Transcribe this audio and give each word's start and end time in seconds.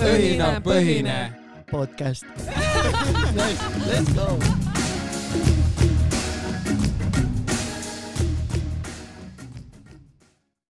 õhinapõhine 0.00 1.32
podcast. 1.70 2.24
Let's 3.88 4.12
go. 4.14 4.38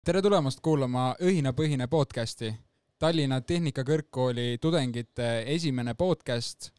tere 0.05 0.23
tulemast 0.23 0.59
kuulama 0.61 1.14
Õhinapõhine 1.23 1.87
podcasti, 1.87 2.50
Tallinna 2.98 3.41
Tehnikakõrgkooli 3.41 4.59
tudengite 4.61 5.45
esimene 5.46 5.95
podcast. 5.95 6.73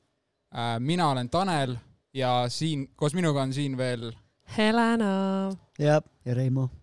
mina 0.80 1.10
olen 1.10 1.30
Tanel 1.30 1.78
ja 2.14 2.46
siin 2.50 2.90
koos 2.96 3.14
minuga 3.14 3.42
on 3.42 3.54
siin 3.54 3.78
veel 3.78 4.12
Helena. 4.58 5.52
ja, 5.80 6.02
ja 6.26 6.34
Reimo. 6.34 6.83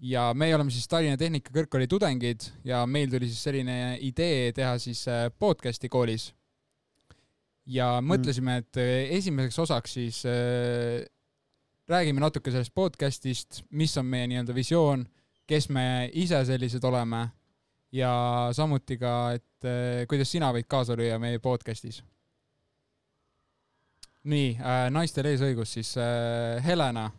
Ja 0.00 0.30
meie 0.34 0.54
oleme 0.56 0.72
siis 0.72 0.88
Tallinna 0.88 1.18
Tehnikakõrgkooli 1.20 1.88
tudengid 1.90 2.46
ja 2.64 2.84
meil 2.88 3.10
tuli 3.12 3.28
siis 3.28 3.42
selline 3.44 3.98
idee 4.04 4.52
teha 4.56 4.76
siis 4.80 5.02
äh, 5.08 5.28
podcast'i 5.38 5.90
koolis. 5.92 6.32
ja 7.66 8.00
mõtlesime, 8.02 8.56
et 8.62 8.76
äh, 8.80 9.10
esimeseks 9.18 9.58
osaks 9.58 9.92
siis 9.98 10.22
äh, 10.26 11.04
räägime 11.88 12.20
natuke 12.20 12.50
sellest 12.50 12.74
podcast'ist, 12.74 13.64
mis 13.70 13.96
on 13.98 14.06
meie 14.06 14.28
nii-öelda 14.30 14.54
visioon, 14.54 15.04
kes 15.46 15.68
me 15.68 16.08
ise 16.12 16.44
sellised 16.46 16.84
oleme 16.84 17.28
ja 17.92 18.12
samuti 18.56 18.96
ka, 18.98 19.14
et 19.36 19.68
äh, 19.68 20.06
kuidas 20.08 20.32
sina 20.32 20.52
võid 20.54 20.68
kaasa 20.70 20.96
lüüa 20.96 21.18
meie 21.20 21.38
podcast'is. 21.38 22.02
nii 24.24 24.56
äh,, 24.60 24.86
naistel 24.92 25.26
eesõigus 25.26 25.76
siis 25.76 25.96
äh, 25.98 26.64
Helena 26.64 27.10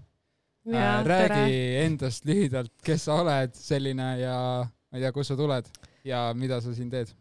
äh, 0.68 1.06
räägi 1.06 1.58
endast 1.86 2.26
lühidalt, 2.26 2.74
kes 2.84 3.06
sa 3.06 3.22
oled 3.22 3.56
selline 3.58 4.12
ja 4.22 4.38
ma 4.66 5.00
ei 5.00 5.04
tea, 5.04 5.12
kust 5.16 5.34
sa 5.34 5.38
tuled 5.40 5.68
ja 6.06 6.30
mida 6.38 6.62
sa 6.62 6.74
siin 6.76 6.90
teed. 6.90 7.14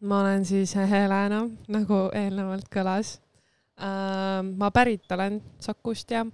ma 0.00 0.20
olen 0.20 0.44
siis 0.44 0.74
Helena, 0.76 1.46
nagu 1.68 2.06
eelnevalt 2.14 2.68
kõlas. 2.72 3.18
ma 4.56 4.70
pärit 4.70 5.12
olen 5.12 5.42
Sakust 5.60 6.10
ja, 6.10 6.24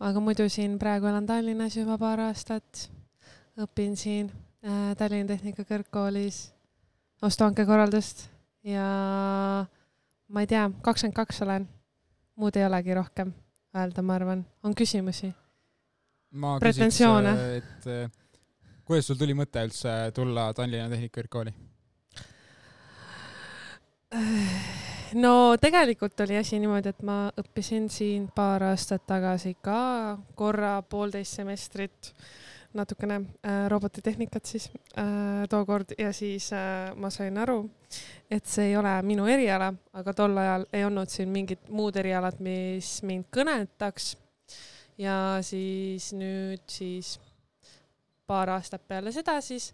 aga 0.00 0.20
muidu 0.20 0.48
siin 0.48 0.78
praegu 0.78 1.06
elan 1.06 1.26
Tallinnas 1.26 1.76
juba 1.76 1.98
paar 1.98 2.20
aastat. 2.20 2.90
õpin 3.56 3.96
siin 3.96 4.30
äh, 4.64 4.92
Tallinna 4.96 5.32
Tehnikakõrgkoolis 5.32 6.52
ostuhankekorraldust 7.22 8.28
ja 8.64 8.86
ma 10.28 10.40
ei 10.42 10.46
tea, 10.46 10.68
kakskümmend 10.82 11.16
kaks 11.16 11.42
olen, 11.42 11.68
muud 12.36 12.56
ei 12.56 12.66
olegi 12.66 12.94
rohkem 12.94 13.32
öelda, 13.76 14.02
ma 14.02 14.14
arvan. 14.14 14.44
on 14.62 14.74
küsimusi? 14.74 15.32
Ma 16.32 16.56
küsiks, 16.62 17.00
et 17.56 17.86
äh, 17.90 18.10
kuidas 18.84 19.06
sul 19.10 19.18
tuli 19.20 19.34
mõte 19.34 19.62
üldse 19.66 19.94
tulla 20.14 20.52
Tallinna 20.54 20.88
Tehnikakõrgkooli? 20.92 21.54
no 25.22 25.32
tegelikult 25.60 26.20
oli 26.24 26.36
asi 26.38 26.58
niimoodi, 26.62 26.92
et 26.94 27.02
ma 27.06 27.18
õppisin 27.38 27.88
siin 27.92 28.28
paar 28.34 28.64
aastat 28.70 29.06
tagasi 29.06 29.56
ka 29.62 30.18
korra 30.38 30.80
poolteist 30.82 31.40
semestrit 31.40 32.12
natukene 32.76 33.14
äh, 33.14 33.68
robotitehnikat 33.68 34.44
siis 34.44 34.70
äh, 34.98 35.04
tookord 35.48 35.94
ja 35.98 36.12
siis 36.12 36.52
äh, 36.52 36.94
ma 36.96 37.10
sain 37.10 37.38
aru, 37.38 37.62
et 38.30 38.46
see 38.46 38.70
ei 38.70 38.76
ole 38.76 38.92
minu 39.06 39.26
eriala, 39.30 39.72
aga 39.96 40.14
tol 40.14 40.36
ajal 40.42 40.66
ei 40.72 40.84
olnud 40.84 41.10
siin 41.12 41.32
mingit 41.32 41.70
muud 41.72 41.96
erialat, 41.96 42.40
mis 42.40 43.00
mind 43.06 43.30
kõnetaks. 43.34 44.14
Ja 44.98 45.38
siis 45.44 46.12
nüüd 46.16 46.62
siis 46.70 47.16
paar 48.26 48.50
aastat 48.56 48.86
peale 48.88 49.12
seda 49.14 49.38
siis 49.44 49.72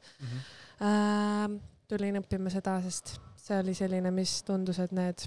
äh, 0.83 1.47
tulin 1.89 2.21
õppima 2.21 2.53
seda, 2.53 2.79
sest 2.85 3.17
see 3.43 3.59
oli 3.59 3.75
selline, 3.77 4.13
mis 4.15 4.41
tundus, 4.47 4.79
et 4.83 4.93
need, 4.95 5.27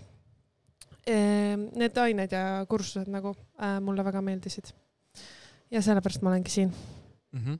need 1.05 2.01
ained 2.01 2.33
ja 2.33 2.65
kursused 2.69 3.11
nagu 3.11 3.35
äh, 3.59 3.77
mulle 3.83 4.05
väga 4.05 4.21
meeldisid. 4.25 4.71
ja 5.71 5.81
sellepärast 5.81 6.21
ma 6.21 6.29
olengi 6.29 6.49
siin. 6.49 6.73
mm. 7.31 7.39
-hmm. 7.45 7.59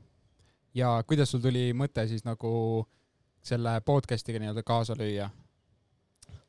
ja 0.73 1.03
kuidas 1.07 1.31
sul 1.31 1.39
tuli 1.39 1.73
mõte 1.73 2.07
siis 2.07 2.25
nagu 2.25 2.85
selle 3.43 3.81
podcast'iga 3.81 4.39
nii-öelda 4.39 4.63
kaasa 4.63 4.93
lüüa? 4.97 5.29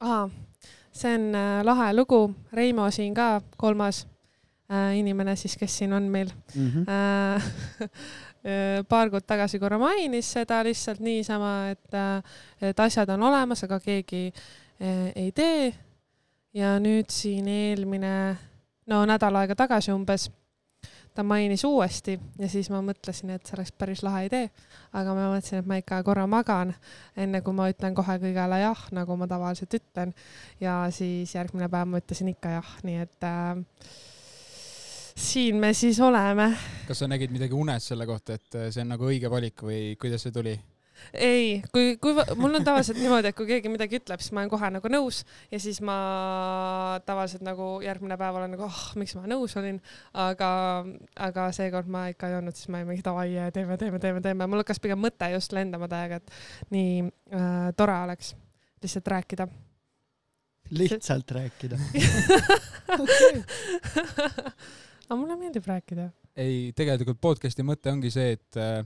ahah, 0.01 0.31
see 0.93 1.15
on 1.15 1.35
äh, 1.35 1.65
lahe 1.65 1.93
lugu, 1.93 2.35
Reimo 2.53 2.91
siin 2.91 3.15
ka, 3.15 3.41
kolmas 3.57 4.07
äh, 4.07 4.16
inimene 4.99 5.37
siis, 5.37 5.57
kes 5.57 5.79
siin 5.79 5.93
on 5.93 6.09
meil 6.11 6.33
Mhm. 6.55 6.87
äh. 6.89 7.43
paar 8.89 9.11
kuud 9.11 9.25
tagasi 9.27 9.59
korra 9.59 9.79
mainis 9.79 10.29
seda 10.37 10.61
lihtsalt 10.63 11.01
niisama, 11.03 11.71
et, 11.75 11.97
et 12.63 12.81
asjad 12.81 13.11
on 13.17 13.23
olemas, 13.27 13.65
aga 13.67 13.81
keegi 13.83 14.29
äh, 14.31 15.13
ei 15.17 15.33
tee. 15.33 15.75
ja 16.57 16.79
nüüd 16.81 17.11
siin 17.13 17.49
eelmine, 17.53 18.37
no 18.89 19.03
nädal 19.05 19.35
aega 19.37 19.55
tagasi 19.59 19.93
umbes, 19.93 20.31
ta 21.13 21.25
mainis 21.27 21.65
uuesti 21.69 22.15
ja 22.39 22.49
siis 22.49 22.71
ma 22.73 22.79
mõtlesin, 22.85 23.35
et 23.35 23.45
see 23.45 23.57
oleks 23.59 23.73
päris 23.77 24.03
lahe 24.07 24.23
idee. 24.29 24.51
aga 24.93 25.15
ma 25.15 25.27
mõtlesin, 25.35 25.59
et 25.61 25.67
ma 25.69 25.77
ikka 25.83 26.03
korra 26.07 26.25
magan, 26.27 26.73
enne 27.17 27.43
kui 27.45 27.53
ma 27.57 27.69
ütlen 27.73 27.95
kohe 27.99 28.17
kõigele 28.23 28.61
jah, 28.63 28.87
nagu 28.97 29.17
ma 29.17 29.27
tavaliselt 29.29 29.75
ütlen. 29.75 30.15
ja 30.61 30.87
siis 30.91 31.35
järgmine 31.35 31.69
päev 31.69 31.89
ma 31.93 32.01
ütlesin 32.01 32.31
ikka 32.33 32.57
jah, 32.61 32.77
nii 32.87 33.03
et 33.05 33.27
äh, 33.27 33.65
siin 35.17 35.57
me 35.57 35.73
siis 35.75 36.01
oleme 36.01 36.51
kas 36.87 37.03
sa 37.03 37.11
nägid 37.11 37.33
midagi 37.35 37.57
unes 37.57 37.93
selle 37.93 38.07
kohta, 38.07 38.37
et 38.37 38.59
see 38.71 38.83
on 38.85 38.95
nagu 38.95 39.09
õige 39.09 39.31
valik 39.33 39.65
või 39.65 39.97
kuidas 40.01 40.27
see 40.27 40.35
tuli? 40.35 40.55
ei, 41.13 41.63
kui, 41.73 41.97
kui 42.01 42.15
mul 42.39 42.59
on 42.59 42.65
tavaliselt 42.65 42.99
niimoodi, 43.01 43.31
et 43.31 43.37
kui 43.37 43.49
keegi 43.49 43.71
midagi 43.73 43.99
ütleb, 44.01 44.23
siis 44.23 44.33
ma 44.37 44.43
olen 44.43 44.53
kohe 44.53 44.71
nagu 44.77 44.91
nõus 44.93 45.23
ja 45.53 45.61
siis 45.63 45.81
ma 45.85 45.97
tavaliselt 47.09 47.45
nagu 47.47 47.69
järgmine 47.85 48.19
päev 48.21 48.39
olen 48.41 48.55
nagu, 48.57 48.69
ah 48.69 48.79
oh,, 48.79 48.87
miks 49.01 49.17
ma 49.19 49.27
nõus 49.31 49.57
olin, 49.61 49.79
aga, 50.27 50.51
aga 51.29 51.47
seekord 51.57 51.91
ma 51.93 52.07
ikka 52.13 52.31
ei 52.31 52.39
olnud, 52.39 52.57
siis 52.57 52.71
ma 52.73 52.81
olin 52.81 52.91
mingi 52.93 53.07
davai, 53.07 53.29
teeme, 53.55 53.79
teeme, 53.81 54.01
teeme, 54.03 54.25
teeme, 54.25 54.51
mul 54.51 54.65
hakkas 54.65 54.83
pigem 54.83 55.01
mõte 55.03 55.31
just 55.35 55.55
lendama 55.57 55.91
täiega, 55.91 56.21
et 56.21 56.73
nii 56.75 56.93
äh, 57.05 57.71
tore 57.77 58.01
oleks 58.09 58.35
lihtsalt 58.85 59.15
rääkida. 59.17 59.45
lihtsalt 60.81 61.39
rääkida. 61.41 61.77
aga 65.07 65.19
mulle 65.21 65.37
meeldib 65.39 65.67
rääkida. 65.67 66.11
ei, 66.37 66.73
tegelikult 66.77 67.21
podcast'i 67.23 67.65
mõte 67.67 67.91
ongi 67.93 68.11
see, 68.11 68.35
et 68.37 68.59
äh, 68.61 68.83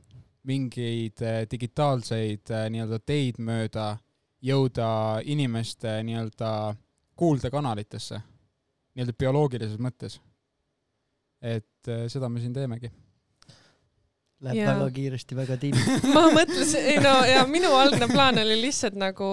mingeid 0.48 1.22
äh, 1.24 1.42
digitaalseid 1.50 2.52
äh, 2.52 2.68
nii-öelda 2.72 3.00
teid 3.06 3.40
mööda 3.42 3.94
jõuda 4.44 4.88
inimeste 5.28 6.00
nii-öelda 6.06 6.74
kuuldekanalitesse, 7.20 8.20
nii-öelda 8.94 9.16
bioloogilises 9.18 9.80
mõttes. 9.80 10.20
et 11.40 11.88
äh, 11.88 12.04
seda 12.12 12.28
me 12.28 12.40
siin 12.40 12.52
teemegi. 12.52 12.90
Läheb 14.40 14.56
Jaa. 14.56 14.72
väga 14.76 14.90
kiiresti, 14.96 15.36
väga 15.36 15.56
tiimiks. 15.60 16.04
ma 16.14 16.28
mõtlesin, 16.32 16.84
ei 16.94 17.00
no 17.00 17.12
ja 17.28 17.44
minu 17.48 17.72
algne 17.76 18.08
plaan 18.08 18.40
oli 18.40 18.56
lihtsalt 18.60 18.96
nagu 18.96 19.28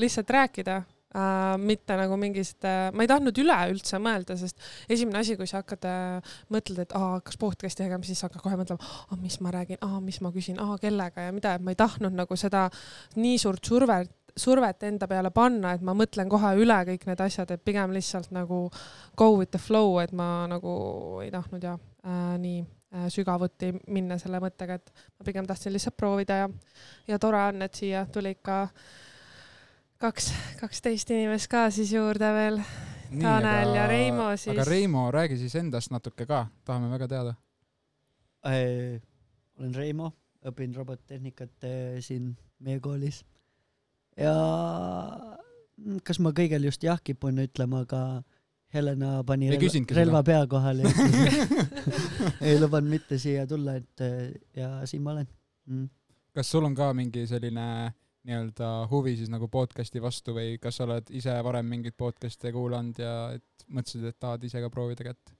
lihtsalt 0.00 0.30
rääkida 0.30 0.82
äh,, 1.14 1.54
mitte 1.60 1.98
nagu 2.00 2.18
mingist 2.20 2.66
äh,, 2.68 2.90
ma 2.94 3.06
ei 3.06 3.10
tahtnud 3.10 3.38
üleüldse 3.44 4.00
mõelda, 4.02 4.36
sest 4.40 4.60
esimene 4.88 5.22
asi, 5.22 5.38
kui 5.40 5.48
sa 5.50 5.62
hakkad 5.62 5.86
äh,, 5.90 6.34
mõtled, 6.54 6.82
et 6.84 6.96
aa, 6.98 7.20
kas 7.24 7.38
podcast'i 7.40 7.84
tegema, 7.84 8.06
siis 8.06 8.24
hakkad 8.26 8.44
kohe 8.44 8.58
mõtlema, 8.60 9.20
mis 9.22 9.38
ma 9.44 9.54
räägin, 9.54 9.80
mis 10.04 10.20
ma 10.24 10.32
küsin, 10.34 10.60
kellega 10.82 11.28
ja 11.28 11.32
mida, 11.34 11.54
et 11.56 11.64
ma 11.64 11.74
ei 11.74 11.78
tahtnud 11.78 12.14
nagu 12.16 12.36
seda 12.38 12.68
nii 13.16 13.40
suurt 13.40 13.64
survet 13.64 14.12
survet 14.36 14.82
enda 14.82 15.06
peale 15.10 15.30
panna, 15.34 15.74
et 15.74 15.82
ma 15.84 15.94
mõtlen 15.96 16.28
kohe 16.30 16.54
üle 16.58 16.76
kõik 16.88 17.06
need 17.08 17.20
asjad, 17.22 17.52
et 17.54 17.62
pigem 17.64 17.92
lihtsalt 17.94 18.32
nagu 18.34 18.66
go 19.16 19.28
with 19.38 19.52
the 19.54 19.60
flow, 19.62 19.98
et 20.02 20.12
ma 20.16 20.46
nagu 20.50 20.74
ei 21.22 21.30
tahtnud 21.34 21.62
ja 21.62 21.76
äh, 21.76 22.34
nii 22.42 22.60
äh, 22.64 23.06
sügavuti 23.14 23.70
minna 23.94 24.18
selle 24.18 24.42
mõttega, 24.42 24.80
et 24.80 25.08
ma 25.18 25.26
pigem 25.28 25.46
tahtsin 25.46 25.74
lihtsalt 25.74 25.96
proovida 25.96 26.42
ja, 26.42 26.48
ja 27.08 27.18
tore 27.22 27.42
on, 27.52 27.62
et 27.66 27.78
siia 27.78 28.06
tuli 28.10 28.34
ikka 28.34 28.64
kaks, 30.04 30.32
kaksteist 30.60 31.10
inimest 31.14 31.48
ka 31.52 31.68
siis 31.72 31.92
juurde 31.94 32.28
veel. 32.36 32.60
Tanel 33.14 33.76
ja 33.76 33.86
Reimo 33.86 34.32
siis. 34.36 34.52
aga 34.56 34.64
Reimo, 34.66 35.06
räägi 35.14 35.38
siis 35.38 35.54
endast 35.60 35.92
natuke 35.94 36.26
ka, 36.26 36.46
tahame 36.66 36.90
väga 36.90 37.08
teada. 37.08 37.34
olen 38.44 39.74
Reimo, 39.74 40.10
õpin 40.44 40.74
robottehnikat 40.74 41.68
eh, 41.68 42.00
siin 42.02 42.34
meie 42.58 42.80
koolis. 42.80 43.22
ja 44.18 44.34
kas 46.02 46.20
ma 46.20 46.34
kõigel 46.34 46.66
just 46.68 46.82
jah 46.82 47.00
kipun 47.02 47.38
ütlema, 47.46 47.84
aga 47.86 48.22
Helena 48.74 49.22
pani 49.24 49.48
Ei 49.48 49.58
relva, 49.58 49.94
relva 49.94 50.22
pea 50.26 50.46
kohale 50.50 50.82
ja 50.82 50.92
ei 52.50 52.58
lubanud 52.58 52.90
mitte 52.90 53.18
siia 53.18 53.46
tulla, 53.46 53.76
et 53.78 54.00
eh, 54.00 54.32
ja 54.56 54.80
siin 54.90 55.02
ma 55.02 55.14
olen 55.14 55.28
mm.. 55.70 55.88
kas 56.34 56.50
sul 56.50 56.66
on 56.66 56.74
ka 56.74 56.92
mingi 56.92 57.26
selline 57.30 57.94
nii-öelda 58.24 58.68
huvi 58.90 59.16
siis 59.18 59.30
nagu 59.32 59.48
podcast'i 59.52 60.02
vastu 60.02 60.34
või 60.36 60.58
kas 60.60 60.78
sa 60.78 60.86
oled 60.86 61.10
ise 61.14 61.34
varem 61.44 61.66
mingeid 61.68 61.96
podcast'e 61.98 62.52
kuulanud 62.54 63.00
ja 63.00 63.14
et 63.36 63.66
mõtlesid, 63.68 64.06
et 64.08 64.18
tahad 64.20 64.44
ise 64.46 64.62
ka 64.64 64.70
proovida 64.72 65.10
kätt? 65.10 65.34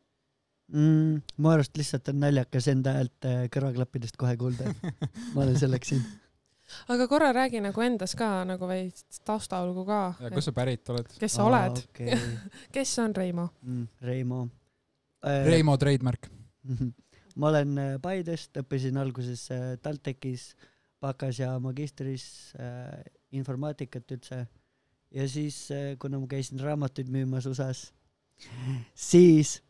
mm,. 0.73 1.23
mu 1.37 1.53
arust 1.53 1.77
lihtsalt 1.77 2.11
on 2.13 2.21
naljakas 2.25 2.69
enda 2.73 2.97
häält 2.99 3.31
eh, 3.31 3.47
kõrvaklappidest 3.53 4.19
kohe 4.21 4.37
kuulda, 4.41 4.71
et 4.71 5.17
ma 5.35 5.45
olen 5.45 5.59
selleks 5.61 5.95
siin. 5.95 6.05
aga 6.93 7.09
korra 7.09 7.31
räägi 7.37 7.61
nagu 7.65 7.85
endas 7.85 8.17
ka 8.19 8.29
nagu 8.49 8.69
veits 8.69 9.21
taustalugu 9.27 9.85
ka. 9.89 10.03
ja 10.21 10.33
kust 10.33 10.51
sa 10.51 10.57
pärit 10.57 10.93
oled? 10.95 11.09
kes 11.21 11.39
sa 11.39 11.45
Aa, 11.45 11.51
oled 11.51 11.81
okay. 11.85 12.21
kes 12.77 12.99
on 13.05 13.17
Reimo 13.17 13.49
mm,? 13.63 13.89
Reimo 14.09 14.45
äh,. 15.25 15.45
Reimo 15.49 15.77
trademark 15.81 16.31
ma 17.41 17.51
olen 17.51 17.79
äh, 17.79 17.97
Paidest, 18.03 18.55
õppisin 18.63 18.99
alguses 19.01 19.49
äh, 19.53 19.75
TalTechis, 19.83 20.53
bakas 21.05 21.41
ja 21.43 21.53
magistris 21.63 22.27
äh, 22.61 23.05
informaatikat 23.37 24.17
üldse. 24.17 24.47
ja 25.15 25.29
siis 25.29 25.69
äh,, 25.71 25.95
kuna 26.01 26.19
ma 26.19 26.31
käisin 26.31 26.61
raamatuid 26.61 27.13
müümas 27.13 27.47
USA-s, 27.47 27.93
siis 28.95 29.61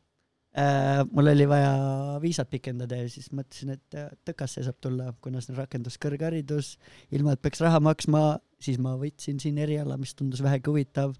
äh, 0.56 1.02
mul 1.10 1.28
oli 1.32 1.48
vaja 1.48 1.74
viisat 2.22 2.50
pikendada 2.50 2.98
ja 3.02 3.10
siis 3.10 3.30
mõtlesin, 3.34 3.74
et 3.76 3.98
äh, 3.98 4.08
Tõkasse 4.24 4.64
saab 4.64 4.78
tulla, 4.80 5.10
kuna 5.20 5.42
see 5.42 5.52
on 5.54 5.60
rakenduskõrgharidus, 5.62 6.76
ilma 7.16 7.34
et 7.34 7.42
peaks 7.44 7.62
raha 7.64 7.82
maksma, 7.84 8.24
siis 8.62 8.80
ma 8.80 8.94
võtsin 9.00 9.42
siin 9.42 9.58
eriala, 9.60 9.98
mis 10.00 10.14
tundus 10.16 10.42
vähegi 10.44 10.70
huvitav 10.70 11.14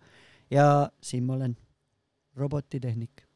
ja 0.53 0.89
siin 1.05 1.27
ma 1.27 1.37
olen, 1.39 1.57
robotitehnik. 2.39 3.27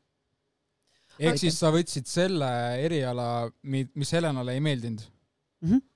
ehk 1.18 1.38
siis 1.40 1.58
sa 1.58 1.70
võtsid 1.74 2.06
selle 2.06 2.48
eriala, 2.80 3.48
mis 3.62 4.12
Helenale 4.14 4.54
ei 4.54 4.64
meeldinud 4.64 5.02
mm? 5.02 5.70
-hmm. 5.70 5.86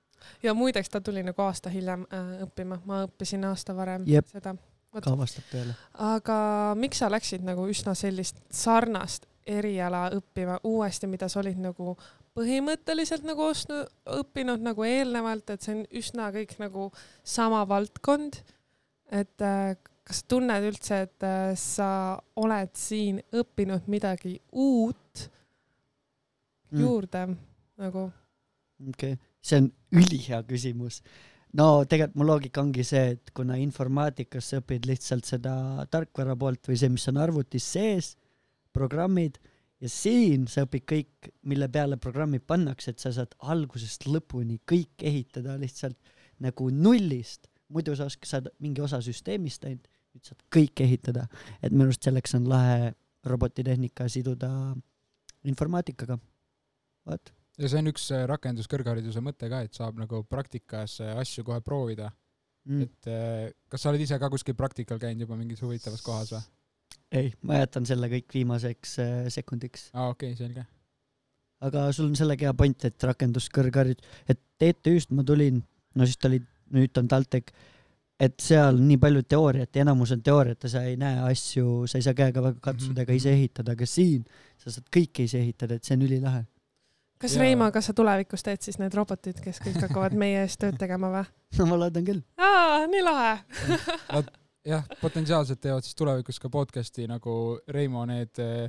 Ja 0.43 0.53
muideks 0.53 0.89
ta 0.89 1.01
tuli 1.01 1.23
nagu 1.23 1.41
aasta 1.41 1.69
hiljem 1.73 2.05
äh, 2.09 2.35
õppima, 2.47 2.79
ma 2.85 3.03
õppisin 3.07 3.45
aasta 3.49 3.75
varem 3.75 4.07
Jep. 4.07 4.27
seda 4.31 4.55
ka 4.93 5.15
vastab 5.17 5.45
tõele. 5.51 5.75
aga 5.93 6.39
miks 6.77 7.01
sa 7.01 7.09
läksid 7.11 7.45
nagu 7.45 7.65
üsna 7.69 7.95
sellist 7.97 8.41
sarnast 8.53 9.25
eriala 9.47 10.07
õppima 10.15 10.59
uuesti, 10.63 11.07
mida 11.07 11.27
sa 11.29 11.41
olid 11.41 11.59
nagu 11.59 11.95
põhimõtteliselt 12.37 13.25
nagu 13.27 13.43
ostnud, 13.45 13.89
õppinud 14.19 14.63
nagu 14.63 14.85
eelnevalt, 14.87 15.49
et 15.49 15.65
see 15.65 15.75
on 15.75 15.81
üsna 15.99 16.29
kõik 16.33 16.55
nagu 16.61 16.89
sama 17.23 17.63
valdkond. 17.69 18.39
et 19.11 19.41
äh, 19.41 19.75
kas 20.03 20.21
sa 20.21 20.29
tunned 20.33 20.65
üldse, 20.67 21.03
et 21.07 21.25
äh, 21.27 21.51
sa 21.59 22.19
oled 22.35 22.71
siin 22.77 23.21
õppinud 23.33 23.87
midagi 23.91 24.39
uut 24.51 25.27
mm. 26.71 26.79
juurde 26.79 27.27
nagu? 27.77 28.09
okei 28.89 29.13
okay., 29.13 29.32
see 29.43 29.59
on 29.61 29.69
ülihea 29.93 30.41
küsimus. 30.47 31.01
no 31.53 31.85
tegelikult 31.85 32.17
mu 32.17 32.27
loogika 32.27 32.61
ongi 32.63 32.83
see, 32.87 33.13
et 33.15 33.31
kuna 33.35 33.59
informaatikas 33.61 34.51
sa 34.51 34.61
õpid 34.63 34.87
lihtsalt 34.89 35.27
seda 35.29 35.85
tarkvara 35.91 36.35
poolt 36.39 36.69
või 36.69 36.79
see, 36.79 36.89
mis 36.89 37.07
on 37.11 37.19
arvutis 37.21 37.67
sees 37.75 38.13
programmid 38.73 39.37
ja 39.83 39.91
siin 39.91 40.47
sa 40.49 40.63
õpid 40.65 40.85
kõik, 40.89 41.31
mille 41.49 41.67
peale 41.71 41.99
programmid 42.01 42.45
pannakse, 42.47 42.93
et 42.93 43.03
sa 43.03 43.11
saad 43.13 43.35
algusest 43.51 44.07
lõpuni 44.07 44.61
kõik 44.69 45.03
ehitada 45.03 45.57
lihtsalt 45.59 45.99
nagu 46.43 46.69
nullist. 46.71 47.49
muidu 47.73 47.95
sa 47.97 48.05
oskad, 48.05 48.29
saad 48.29 48.47
mingi 48.61 48.81
osa 48.81 48.99
süsteemist 49.01 49.63
ainult, 49.65 49.87
nüüd 50.13 50.27
saad 50.27 50.41
kõik 50.53 50.81
ehitada. 50.85 51.27
et 51.61 51.71
minu 51.71 51.89
arust 51.89 52.03
selleks 52.03 52.35
on 52.35 52.47
lahe 52.49 52.93
robotitehnika 53.25 54.07
siduda 54.09 54.49
informaatikaga. 55.43 56.19
vot. 57.05 57.33
Ja 57.59 57.69
see 57.69 57.81
on 57.81 57.91
üks 57.91 58.09
äh, 58.13 58.25
rakenduskõrghariduse 58.29 59.21
mõte 59.23 59.49
ka, 59.51 59.63
et 59.65 59.77
saab 59.77 59.99
nagu 60.01 60.23
praktikas 60.29 60.99
äh, 61.03 61.13
asju 61.21 61.45
kohe 61.47 61.61
proovida 61.65 62.09
mm.. 62.69 62.85
et 62.85 63.09
äh, 63.11 63.49
kas 63.69 63.83
sa 63.83 63.91
oled 63.91 64.03
ise 64.03 64.17
ka 64.21 64.29
kuskil 64.33 64.57
praktikal 64.57 65.01
käinud 65.01 65.25
juba 65.25 65.37
mingis 65.39 65.61
huvitavas 65.65 66.01
kohas 66.05 66.33
või? 66.35 66.45
ei, 67.13 67.33
ma 67.45 67.61
jätan 67.61 67.85
selle 67.89 68.09
kõik 68.11 68.33
viimaseks 68.33 68.95
sekundiks. 69.33 69.91
aa, 69.93 70.09
okei 70.15 70.33
okay,, 70.33 70.39
selge. 70.39 70.65
aga 71.67 71.85
sul 71.95 72.09
on 72.09 72.17
sellega 72.17 72.49
hea 72.49 72.57
point, 72.57 72.89
et 72.89 73.09
rakenduskõrgharidus, 73.11 74.17
et 74.29 74.41
TTÜ-st 74.61 75.13
ma 75.13 75.25
tulin, 75.27 75.61
no 75.97 76.09
siis 76.09 76.17
ta 76.17 76.31
oli, 76.31 76.41
nüüd 76.73 76.97
on 77.01 77.09
TalTech, 77.11 77.53
et 78.23 78.35
seal 78.41 78.77
nii 78.81 78.97
palju 79.01 79.23
teooriat 79.29 79.75
ja 79.75 79.83
enamus 79.83 80.13
on 80.15 80.21
teooriat 80.25 80.65
ja 80.65 80.71
sa 80.75 80.83
ei 80.87 80.97
näe 80.99 81.21
asju, 81.27 81.83
sa 81.89 81.99
ei 81.99 82.05
saa 82.05 82.17
käega 82.17 82.43
väga 82.45 82.61
katsuda 82.63 83.03
ega 83.03 83.11
mm 83.11 83.15
-hmm. 83.15 83.21
ise 83.21 83.33
ehitada, 83.33 83.73
aga 83.73 83.85
siin 83.89 84.25
sa 84.57 84.71
saad 84.71 84.89
kõike 84.97 85.25
ise 85.27 85.39
ehitada, 85.41 85.75
et 85.75 85.83
see 85.83 85.97
on 85.97 86.05
ülilahe. 86.07 86.45
Kas 87.23 87.37
ja. 87.37 87.43
Reimo, 87.43 87.69
kas 87.71 87.87
sa 87.89 87.95
tulevikus 87.95 88.43
teed 88.43 88.63
siis 88.65 88.79
need 88.81 88.95
robotid, 88.97 89.39
kes 89.43 89.61
kõik 89.63 89.79
hakkavad 89.85 90.15
meie 90.19 90.43
eest 90.43 90.59
tööd 90.61 90.75
tegema 90.79 91.11
või? 91.13 91.25
no 91.59 91.67
ma 91.69 91.79
loodan 91.85 92.07
küll. 92.07 92.23
aa, 92.35 92.83
nii 92.91 93.03
lahe 93.05 93.35
jah, 94.73 94.83
potentsiaalselt 95.01 95.61
teevad 95.63 95.85
siis 95.87 95.95
tulevikus 95.99 96.41
ka 96.43 96.51
podcast'i 96.51 97.07
nagu 97.09 97.35
Reimo 97.71 98.03
need 98.09 98.41
äh,, 98.43 98.67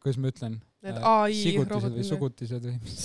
kuidas 0.00 0.20
ma 0.22 0.32
ütlen? 0.32 0.60
Need 0.86 1.00
äh, 1.00 1.08
ai 1.10 1.34
sigutised 1.36 1.98
või 1.98 2.06
sugutised 2.08 2.68
või 2.68 2.78
mis 2.84 3.02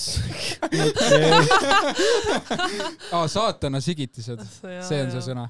aa, 3.12 3.26
saatana 3.32 3.84
sigitised, 3.84 4.46
see 4.62 5.02
on 5.02 5.12
see 5.18 5.26
sõna. 5.28 5.50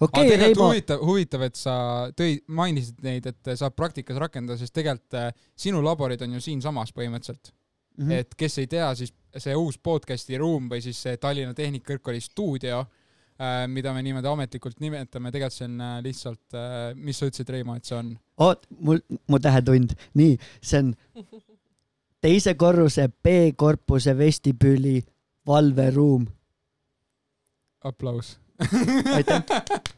okei 0.00 0.30
okay,, 0.30 0.40
Reimo. 0.46 0.70
huvitav, 0.70 1.04
huvitav, 1.04 1.44
et 1.50 1.60
sa 1.60 1.76
tõi, 2.16 2.40
mainisid 2.48 3.04
neid, 3.04 3.28
et 3.32 3.52
saab 3.52 3.76
praktikas 3.76 4.16
rakendada, 4.22 4.56
sest 4.60 4.76
tegelikult 4.76 5.20
äh, 5.20 5.46
sinu 5.52 5.84
laborid 5.84 6.24
on 6.24 6.38
ju 6.38 6.44
siinsamas 6.48 6.96
põhimõtteliselt 6.96 7.52
mm. 7.96 8.04
-hmm. 8.04 8.12
et 8.12 8.34
kes 8.34 8.58
ei 8.58 8.66
tea, 8.66 8.94
siis 8.94 9.14
see 9.36 9.56
uus 9.56 9.78
podcast'i 9.78 10.38
ruum 10.38 10.70
või 10.70 10.80
siis 10.80 11.02
see 11.02 11.16
Tallinna 11.16 11.54
Tehnikakõrgkooli 11.54 12.20
stuudio 12.20 12.86
Äh, 13.36 13.66
mida 13.68 13.92
me 13.92 14.00
niimoodi 14.00 14.30
ametlikult 14.30 14.78
nimetame, 14.80 15.28
tegelikult 15.28 15.52
see 15.58 15.66
on 15.68 15.80
äh, 15.84 15.96
lihtsalt, 16.06 16.54
äh, 16.56 16.94
mis 16.96 17.18
sa 17.20 17.26
ütlesid, 17.28 17.50
Reimo, 17.52 17.74
et 17.76 17.84
see 17.84 17.98
on? 17.98 18.14
oot, 18.40 18.62
mul, 18.80 19.02
mu 19.28 19.40
tähetund, 19.44 19.92
nii, 20.16 20.38
see 20.64 20.80
on 20.80 20.94
teise 22.24 22.54
korruse 22.56 23.04
B-korpuse 23.12 24.16
vestibüüli 24.16 25.02
valveruum. 25.52 26.24
aplaus 27.84 28.38
aitäh. 29.12 29.44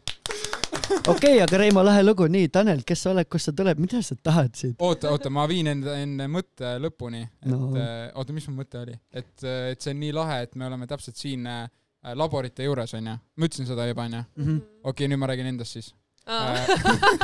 okei 1.12 1.12
okay,, 1.14 1.40
aga 1.44 1.62
Reimo, 1.64 1.82
lahe 1.86 2.04
lugu, 2.04 2.28
nii, 2.32 2.50
Tanel, 2.54 2.84
kes 2.88 3.06
sa 3.06 3.12
oled, 3.14 3.28
kust 3.30 3.50
sa 3.50 3.56
tuled, 3.56 3.80
mida 3.82 4.02
sa 4.04 4.16
tahad 4.16 4.54
siit? 4.58 4.76
oota, 4.78 5.12
oota, 5.14 5.32
ma 5.32 5.46
viin 5.50 5.70
enda, 5.74 5.98
enne 6.00 6.28
mõtte 6.32 6.76
lõpuni, 6.82 7.24
et 7.24 7.50
no. 7.50 7.74
oota, 8.14 8.36
mis 8.36 8.48
mu 8.50 8.60
mõte 8.62 8.82
oli, 8.82 8.96
et, 9.12 9.34
et 9.44 9.80
see 9.80 9.94
on 9.94 10.02
nii 10.04 10.14
lahe, 10.16 10.42
et 10.46 10.56
me 10.58 10.68
oleme 10.70 10.88
täpselt 10.90 11.20
siin 11.20 11.46
äh, 11.48 11.66
Äh, 12.06 12.14
laborite 12.14 12.62
juures 12.62 12.92
onju, 12.94 13.14
ma 13.18 13.48
ütlesin 13.48 13.66
seda 13.66 13.86
juba 13.88 14.04
onju. 14.06 14.20
Mm. 14.38 14.58
okei 14.86 15.08
nüüd 15.10 15.18
ma 15.18 15.28
räägin 15.30 15.50
endast 15.50 15.74
siis. 15.74 15.88
Äh, 16.28 16.68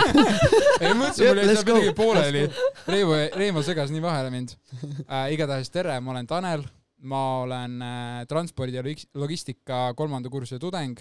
ei, 0.83 0.91
ma 0.91 1.05
mõtlesin, 1.05 1.29
mul 1.29 1.41
jäi 1.41 1.47
seal 1.53 1.69
midagi 1.69 1.93
pooleli. 1.95 2.45
Reivo, 2.91 3.19
Reimo 3.39 3.63
segas 3.63 3.93
nii 3.95 4.03
vahele 4.03 4.33
mind. 4.35 4.57
Äh,. 5.07 5.31
igatahes 5.37 5.71
tere, 5.71 6.01
ma 6.03 6.15
olen 6.17 6.27
Tanel, 6.27 6.65
ma 7.07 7.23
olen 7.45 7.79
äh, 7.87 8.25
transpordi 8.31 8.81
ja 8.81 8.85
logistika 9.21 9.87
kolmanda 9.95 10.33
kursuse 10.33 10.59
tudeng 10.59 10.99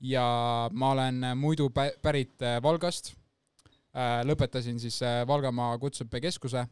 ja 0.00 0.68
ma 0.72 0.90
olen 0.94 1.24
muidu 1.36 1.70
pärit 1.74 2.42
äh, 2.42 2.62
Valgast 2.62 3.12
äh,. 3.94 4.22
lõpetasin 4.24 4.78
siis 4.80 5.00
äh, 5.02 5.26
Valgamaa 5.26 5.78
Kutseõppekeskuse 5.78 6.66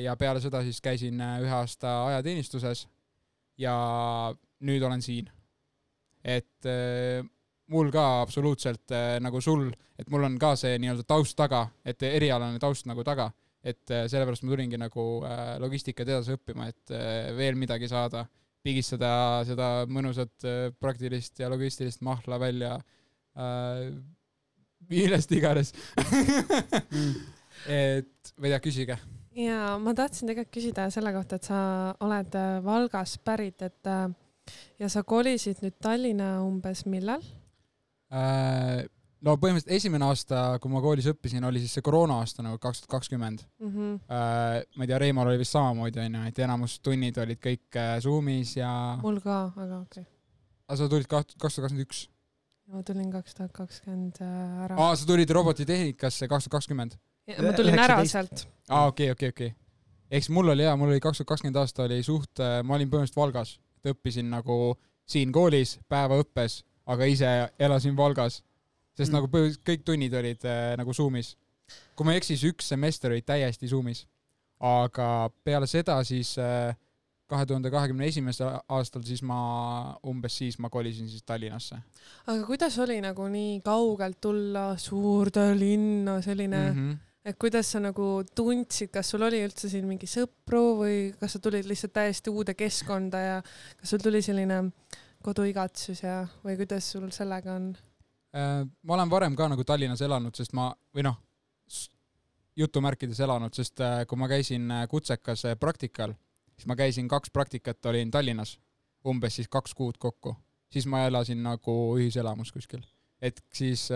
ja 0.00 0.14
peale 0.16 0.40
seda 0.40 0.62
siis 0.64 0.78
käisin 0.80 1.20
ühe 1.20 1.52
aasta 1.52 1.90
ajateenistuses 2.06 2.86
ja 3.60 3.74
nüüd 4.64 4.80
olen 4.82 5.02
siin. 5.04 5.28
et 6.24 6.64
mul 7.68 7.90
ka 7.92 8.22
absoluutselt 8.22 8.94
nagu 9.20 9.40
sul, 9.44 9.66
et 9.98 10.08
mul 10.08 10.24
on 10.24 10.38
ka 10.40 10.54
see 10.56 10.78
nii-öelda 10.80 11.04
taust 11.04 11.36
taga, 11.36 11.66
et 11.84 12.00
erialane 12.02 12.56
taust 12.58 12.88
nagu 12.88 13.04
taga, 13.04 13.28
et 13.60 13.84
sellepärast 13.84 14.46
ma 14.46 14.54
tulingi 14.54 14.80
nagu 14.80 15.04
logistikat 15.60 16.08
edasi 16.08 16.38
õppima, 16.38 16.72
et 16.72 16.96
veel 17.36 17.60
midagi 17.60 17.88
saada, 17.92 18.24
pigistada 18.64 19.42
seda 19.48 19.70
mõnusat 19.90 20.46
äh, 20.48 20.72
praktilist 20.80 21.40
ja 21.40 21.48
logistilist 21.52 22.02
mahla 22.04 22.38
välja 22.40 22.74
äh, 23.36 23.90
millest 24.90 25.32
iganes 25.32 25.72
et 27.68 28.32
ma 28.36 28.46
ei 28.46 28.52
tea, 28.52 28.62
küsige 28.64 28.98
ja 29.38 29.74
ma 29.82 29.94
tahtsin 29.96 30.30
tegelikult 30.30 30.54
küsida 30.54 30.88
selle 30.92 31.12
kohta, 31.14 31.38
et 31.38 31.48
sa 31.48 31.60
oled 32.04 32.38
äh, 32.38 32.60
Valgas 32.64 33.16
pärit, 33.24 33.62
et 33.62 33.90
äh, 33.90 34.08
ja 34.80 34.88
sa 34.92 35.04
kolisid 35.06 35.62
nüüd 35.64 35.76
Tallinna 35.82 36.38
umbes 36.44 36.86
millal 36.90 37.22
äh,? 38.12 38.86
No 39.26 39.34
põhimõtteliselt 39.40 39.76
esimene 39.76 40.06
aasta, 40.08 40.42
kui 40.62 40.72
ma 40.72 40.82
koolis 40.84 41.08
õppisin, 41.12 41.44
oli 41.46 41.62
siis 41.62 41.74
see 41.76 41.84
koroona 41.84 42.20
aasta 42.22 42.44
nagu 42.44 42.60
kaks 42.62 42.82
tuhat 42.82 42.94
kakskümmend. 42.96 43.44
Mhm. 43.62 43.92
Äh, 44.06 44.62
ma 44.76 44.86
ei 44.86 44.90
tea, 44.90 45.00
Reimol 45.02 45.32
oli 45.32 45.42
vist 45.42 45.56
samamoodi 45.56 46.02
onju, 46.04 46.24
et 46.30 46.40
enamus 46.46 46.78
tunnid 46.84 47.20
olid 47.22 47.42
kõik 47.42 47.80
äh, 47.80 47.92
Zoomis 48.04 48.56
ja. 48.58 48.72
mul 49.02 49.20
ka, 49.24 49.42
aga 49.54 49.82
okei 49.82 50.02
okay.. 50.02 50.08
aga 50.68 50.80
sa 50.80 50.90
tulid 50.90 51.10
kaks 51.10 51.36
tuhat 51.36 51.46
kakskümmend 51.46 51.86
üks? 51.86 52.02
ma 52.70 52.84
tulin 52.86 53.08
kaks 53.12 53.38
tuhat 53.38 53.54
kakskümmend 53.56 54.20
äh, 54.24 54.66
ära. 54.66 54.76
aa, 54.78 54.96
sa 54.96 55.08
tulid 55.08 55.30
robotitehnikasse 55.36 56.28
kaks 56.30 56.48
tuhat 56.48 56.60
kakskümmend? 56.60 57.00
ma 57.30 57.56
tulin 57.56 57.76
19. 57.76 57.86
ära 57.86 58.04
sealt. 58.08 58.46
aa, 58.68 58.86
okei, 58.92 59.10
okei, 59.16 59.34
okei. 59.34 59.50
ehk 60.10 60.24
siis 60.24 60.34
mul 60.34 60.54
oli 60.54 60.64
hea, 60.64 60.76
mul 60.76 60.94
oli 60.94 61.02
kaks 61.02 61.20
tuhat 61.20 61.34
kakskümmend 61.34 61.60
aasta 61.60 61.88
oli 61.88 62.00
suht, 62.06 62.40
ma 62.40 62.78
olin 62.78 62.88
põhimõtteliselt 62.88 63.20
Valgas 63.20 63.58
et 63.80 63.94
õppisin 63.94 64.28
nagu 64.30 64.76
siin 65.08 65.32
koolis 65.32 65.78
päevaõppes, 65.90 66.60
aga 66.90 67.08
ise 67.08 67.30
elasin 67.58 67.96
Valgas, 67.96 68.40
sest 68.96 69.10
mm. 69.10 69.16
nagu 69.16 69.30
põhimõtteliselt 69.32 69.66
kõik 69.70 69.86
tunnid 69.86 70.14
olid 70.20 70.46
äh, 70.48 70.74
nagu 70.80 70.94
Zoomis. 70.96 71.36
kui 71.96 72.06
ma 72.06 72.14
ei 72.14 72.20
eksi, 72.20 72.36
siis 72.36 72.52
üks 72.54 72.70
semester 72.72 73.14
oli 73.14 73.22
täiesti 73.22 73.68
Zoomis, 73.70 74.06
aga 74.60 75.30
peale 75.44 75.68
seda 75.70 75.98
siis 76.04 76.36
äh, 76.38 76.74
kahe 77.30 77.46
tuhande 77.46 77.70
kahekümne 77.72 78.08
esimesel 78.10 78.56
aastal, 78.74 79.04
siis 79.06 79.22
ma, 79.26 79.40
umbes 80.10 80.38
siis 80.40 80.58
ma 80.62 80.70
kolisin 80.72 81.08
siis 81.10 81.22
Tallinnasse. 81.26 81.78
aga 82.26 82.40
kuidas 82.46 82.78
oli 82.82 82.98
nagu 83.04 83.28
nii 83.30 83.60
kaugelt 83.64 84.20
tulla 84.20 84.72
suurde 84.80 85.46
linna, 85.58 86.18
selline 86.24 86.62
mm, 86.70 86.80
-hmm. 86.80 86.96
et 87.24 87.38
kuidas 87.38 87.72
sa 87.72 87.80
nagu 87.80 88.08
tundsid, 88.34 88.90
kas 88.94 89.12
sul 89.14 89.26
oli 89.28 89.42
üldse 89.46 89.70
siin 89.70 89.86
mingi 89.86 90.10
sõpru 90.10 90.64
või 90.82 90.96
kas 91.20 91.36
sa 91.36 91.42
tulid 91.42 91.68
lihtsalt 91.70 91.94
täiesti 92.00 92.34
uude 92.34 92.54
keskkonda 92.54 93.22
ja 93.26 93.38
kas 93.42 93.94
sul 93.94 94.02
tuli 94.02 94.22
selline 94.22 94.64
koduigatsus 95.22 96.02
ja, 96.02 96.24
või 96.44 96.56
kuidas 96.56 96.92
sul 96.92 97.10
sellega 97.14 97.54
on? 97.54 97.72
Äh, 98.36 98.62
ma 98.82 98.94
olen 98.94 99.10
varem 99.10 99.36
ka 99.36 99.48
nagu 99.50 99.64
Tallinnas 99.66 100.02
elanud, 100.06 100.36
sest 100.38 100.54
ma, 100.54 100.68
või 100.94 101.02
noh, 101.06 101.16
jutumärkides 102.60 103.18
elanud, 103.24 103.54
sest 103.56 103.82
äh, 103.82 104.04
kui 104.06 104.18
ma 104.20 104.28
käisin 104.30 104.70
äh, 104.70 104.84
kutsekas 104.90 105.46
praktikal 105.58 106.14
siis 106.60 106.68
ma 106.68 106.76
käisin 106.76 107.08
kaks 107.08 107.30
praktikat, 107.32 107.86
olin 107.86 108.10
Tallinnas, 108.10 108.58
umbes 109.08 109.38
siis 109.38 109.48
kaks 109.48 109.74
kuud 109.74 109.96
kokku, 109.98 110.34
siis 110.70 110.86
ma 110.86 111.06
elasin 111.08 111.42
nagu 111.42 111.76
ühiselamus 111.96 112.52
kuskil. 112.52 112.82
et 113.22 113.40
siis 113.52 113.86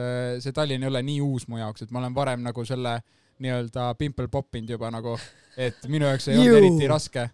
see 0.40 0.52
Tallinn 0.52 0.82
ei 0.82 0.88
ole 0.88 1.02
nii 1.02 1.20
uus 1.20 1.46
mu 1.48 1.58
jaoks, 1.60 1.82
et 1.82 1.92
ma 1.92 2.00
olen 2.00 2.14
varem 2.14 2.42
nagu 2.44 2.64
selle 2.64 2.98
nii-öelda 3.44 3.94
pimple 4.00 4.28
poppinud 4.28 4.70
juba 4.70 4.90
nagu, 4.90 5.18
et 5.56 5.86
minu 5.88 6.08
jaoks 6.08 6.28
ei 6.28 6.40
olnud 6.40 6.56
eriti 6.62 6.88
raske. 6.88 7.28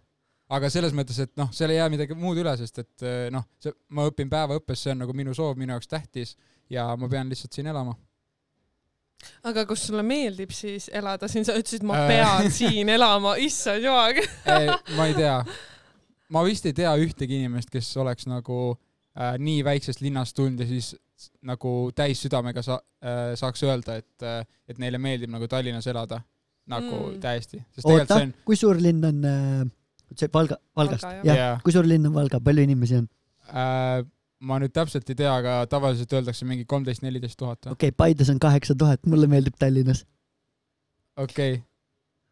Aga 0.50 0.71
selles 0.73 0.95
mõttes, 0.97 1.19
et 1.23 1.33
noh, 1.38 1.50
seal 1.54 1.73
ei 1.73 1.78
jää 1.78 1.88
midagi 1.92 2.16
muud 2.19 2.38
üle, 2.42 2.52
sest 2.59 2.83
et 2.83 3.07
äh, 3.07 3.25
noh, 3.35 3.47
see, 3.62 3.75
ma 3.97 4.07
õpin 4.11 4.30
päevaõppes, 4.33 4.85
see 4.85 4.95
on 4.95 5.04
nagu 5.04 5.16
minu 5.16 5.35
soov, 5.37 5.59
minu 5.61 5.76
jaoks 5.76 5.90
tähtis 5.90 6.37
ja 6.71 6.90
ma 6.99 7.11
pean 7.11 7.30
lihtsalt 7.30 7.54
siin 7.54 7.71
elama 7.71 7.97
aga 9.47 9.64
kus 9.69 9.87
sulle 9.88 10.04
meeldib 10.07 10.52
siis 10.54 10.88
elada 10.97 11.28
siin, 11.30 11.45
sa 11.47 11.57
ütlesid, 11.59 11.85
ma 11.87 11.99
äh. 12.02 12.07
pean 12.11 12.52
siin 12.54 12.88
elama, 12.92 13.37
issand 13.42 13.85
jumal 13.85 14.16
ma 14.99 15.09
ei 15.11 15.16
tea, 15.16 15.37
ma 16.35 16.45
vist 16.47 16.69
ei 16.69 16.76
tea 16.76 16.92
ühtegi 17.02 17.40
inimest, 17.42 17.71
kes 17.73 17.90
oleks 18.00 18.28
nagu 18.30 18.61
äh, 18.73 19.37
nii 19.38 19.64
väiksest 19.66 20.02
linnast 20.04 20.37
tulnud 20.38 20.64
ja 20.64 20.69
siis 20.71 20.95
nagu 21.45 21.90
täis 21.97 22.23
südamega 22.25 22.64
sa, 22.64 22.80
äh, 23.04 23.33
saaks 23.38 23.64
öelda, 23.69 24.00
et 24.00 24.25
äh,, 24.26 24.42
et 24.71 24.80
neile 24.80 25.00
meeldib 25.02 25.33
nagu 25.33 25.49
Tallinnas 25.50 25.88
elada 25.90 26.23
nagu 26.71 27.11
mm. 27.11 27.21
täiesti. 27.21 27.61
oota, 27.85 28.23
on... 28.23 28.33
kui 28.47 28.57
suur 28.57 28.78
linn 28.80 29.04
on 29.04 29.25
äh, 29.26 29.69
see 30.19 30.31
Valga, 30.35 30.59
Valgast, 30.76 31.07
jah 31.07 31.26
ja. 31.26 31.37
ja., 31.37 31.50
kui 31.64 31.75
suur 31.75 31.87
linn 31.88 32.09
on 32.11 32.17
Valga, 32.17 32.40
palju 32.45 32.67
inimesi 32.67 33.00
on 33.00 33.09
äh,? 33.50 34.07
ma 34.40 34.57
nüüd 34.61 34.73
täpselt 34.73 35.09
ei 35.12 35.19
tea, 35.19 35.33
aga 35.33 35.57
tavaliselt 35.71 36.12
öeldakse 36.17 36.47
mingi 36.49 36.64
kolmteist, 36.69 37.05
neliteist 37.05 37.38
tuhat. 37.40 37.61
okei 37.67 37.90
okay,, 37.90 37.97
Paides 37.97 38.31
on 38.33 38.38
kaheksa 38.43 38.76
tuhat, 38.79 39.05
mulle 39.11 39.29
meeldib 39.31 39.59
Tallinnas. 39.61 40.07
okei 41.17 41.59
okay. 41.59 41.61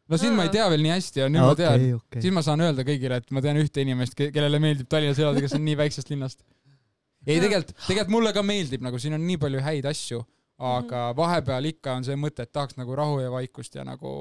no 0.08 0.20
siin 0.20 0.36
ma 0.38 0.46
ei 0.48 0.54
tea 0.54 0.68
veel 0.72 0.84
nii 0.86 0.94
hästi, 0.94 1.24
aga 1.24 1.34
nüüd 1.34 1.44
okay, 1.44 1.52
ma 1.52 1.60
tean 1.60 1.98
okay., 1.98 2.22
siis 2.24 2.36
ma 2.38 2.44
saan 2.46 2.64
öelda 2.64 2.86
kõigile, 2.88 3.20
et 3.20 3.34
ma 3.34 3.44
tean 3.44 3.60
ühte 3.60 3.84
inimest, 3.84 4.16
kellele 4.18 4.62
meeldib 4.62 4.88
Tallinnas 4.90 5.20
elada, 5.20 5.44
kes 5.44 5.58
on 5.58 5.64
nii 5.68 5.76
väiksest 5.82 6.12
linnast. 6.14 6.40
ei, 7.26 7.36
tegelikult, 7.36 7.74
tegelikult 7.84 8.14
mulle 8.16 8.34
ka 8.36 8.44
meeldib, 8.46 8.84
nagu 8.88 9.00
siin 9.02 9.18
on 9.18 9.26
nii 9.28 9.40
palju 9.44 9.64
häid 9.68 9.88
asju, 9.92 10.22
aga 10.58 11.10
mhm. 11.10 11.18
vahepeal 11.20 11.72
ikka 11.74 11.98
on 12.00 12.08
see 12.08 12.16
mõte, 12.18 12.48
et 12.48 12.52
tahaks 12.52 12.80
nagu 12.80 12.96
rahu 12.96 13.20
ja 13.20 13.34
vaikust 13.34 13.76
ja 13.76 13.84
nagu 13.86 14.14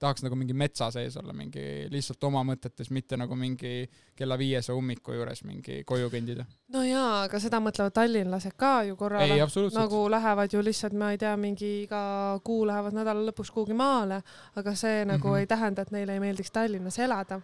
tahaks 0.00 0.24
nagu 0.24 0.36
mingi 0.38 0.54
metsa 0.56 0.88
sees 0.94 1.16
olla, 1.20 1.34
mingi 1.36 1.62
lihtsalt 1.92 2.24
oma 2.24 2.40
mõtetes, 2.48 2.88
mitte 2.94 3.18
nagu 3.20 3.36
mingi 3.36 3.84
kella 4.16 4.38
viiese 4.40 4.72
ummiku 4.76 5.12
juures 5.12 5.42
mingi 5.44 5.82
koju 5.86 6.08
kõndida. 6.12 6.46
no 6.72 6.82
jaa, 6.86 7.26
aga 7.26 7.40
seda 7.42 7.60
mõtlevad 7.60 7.94
tallinlased 7.98 8.56
ka 8.60 8.72
ju 8.88 8.96
korrale. 9.00 9.36
nagu 9.76 10.02
lähevad 10.10 10.56
ju 10.56 10.62
lihtsalt, 10.64 10.96
ma 10.96 11.12
ei 11.12 11.20
tea, 11.20 11.36
mingi 11.36 11.70
iga 11.84 12.02
kuu 12.44 12.64
lähevad 12.68 12.96
nädala 12.96 13.26
lõpuks 13.28 13.52
kuhugi 13.52 13.76
maale, 13.76 14.22
aga 14.56 14.74
see 14.74 15.04
nagu 15.04 15.28
mm 15.28 15.34
-hmm. 15.34 15.38
ei 15.38 15.46
tähenda, 15.46 15.82
et 15.82 15.90
neile 15.90 16.16
ei 16.16 16.20
meeldiks 16.20 16.50
Tallinnas 16.50 16.98
elada. 16.98 17.40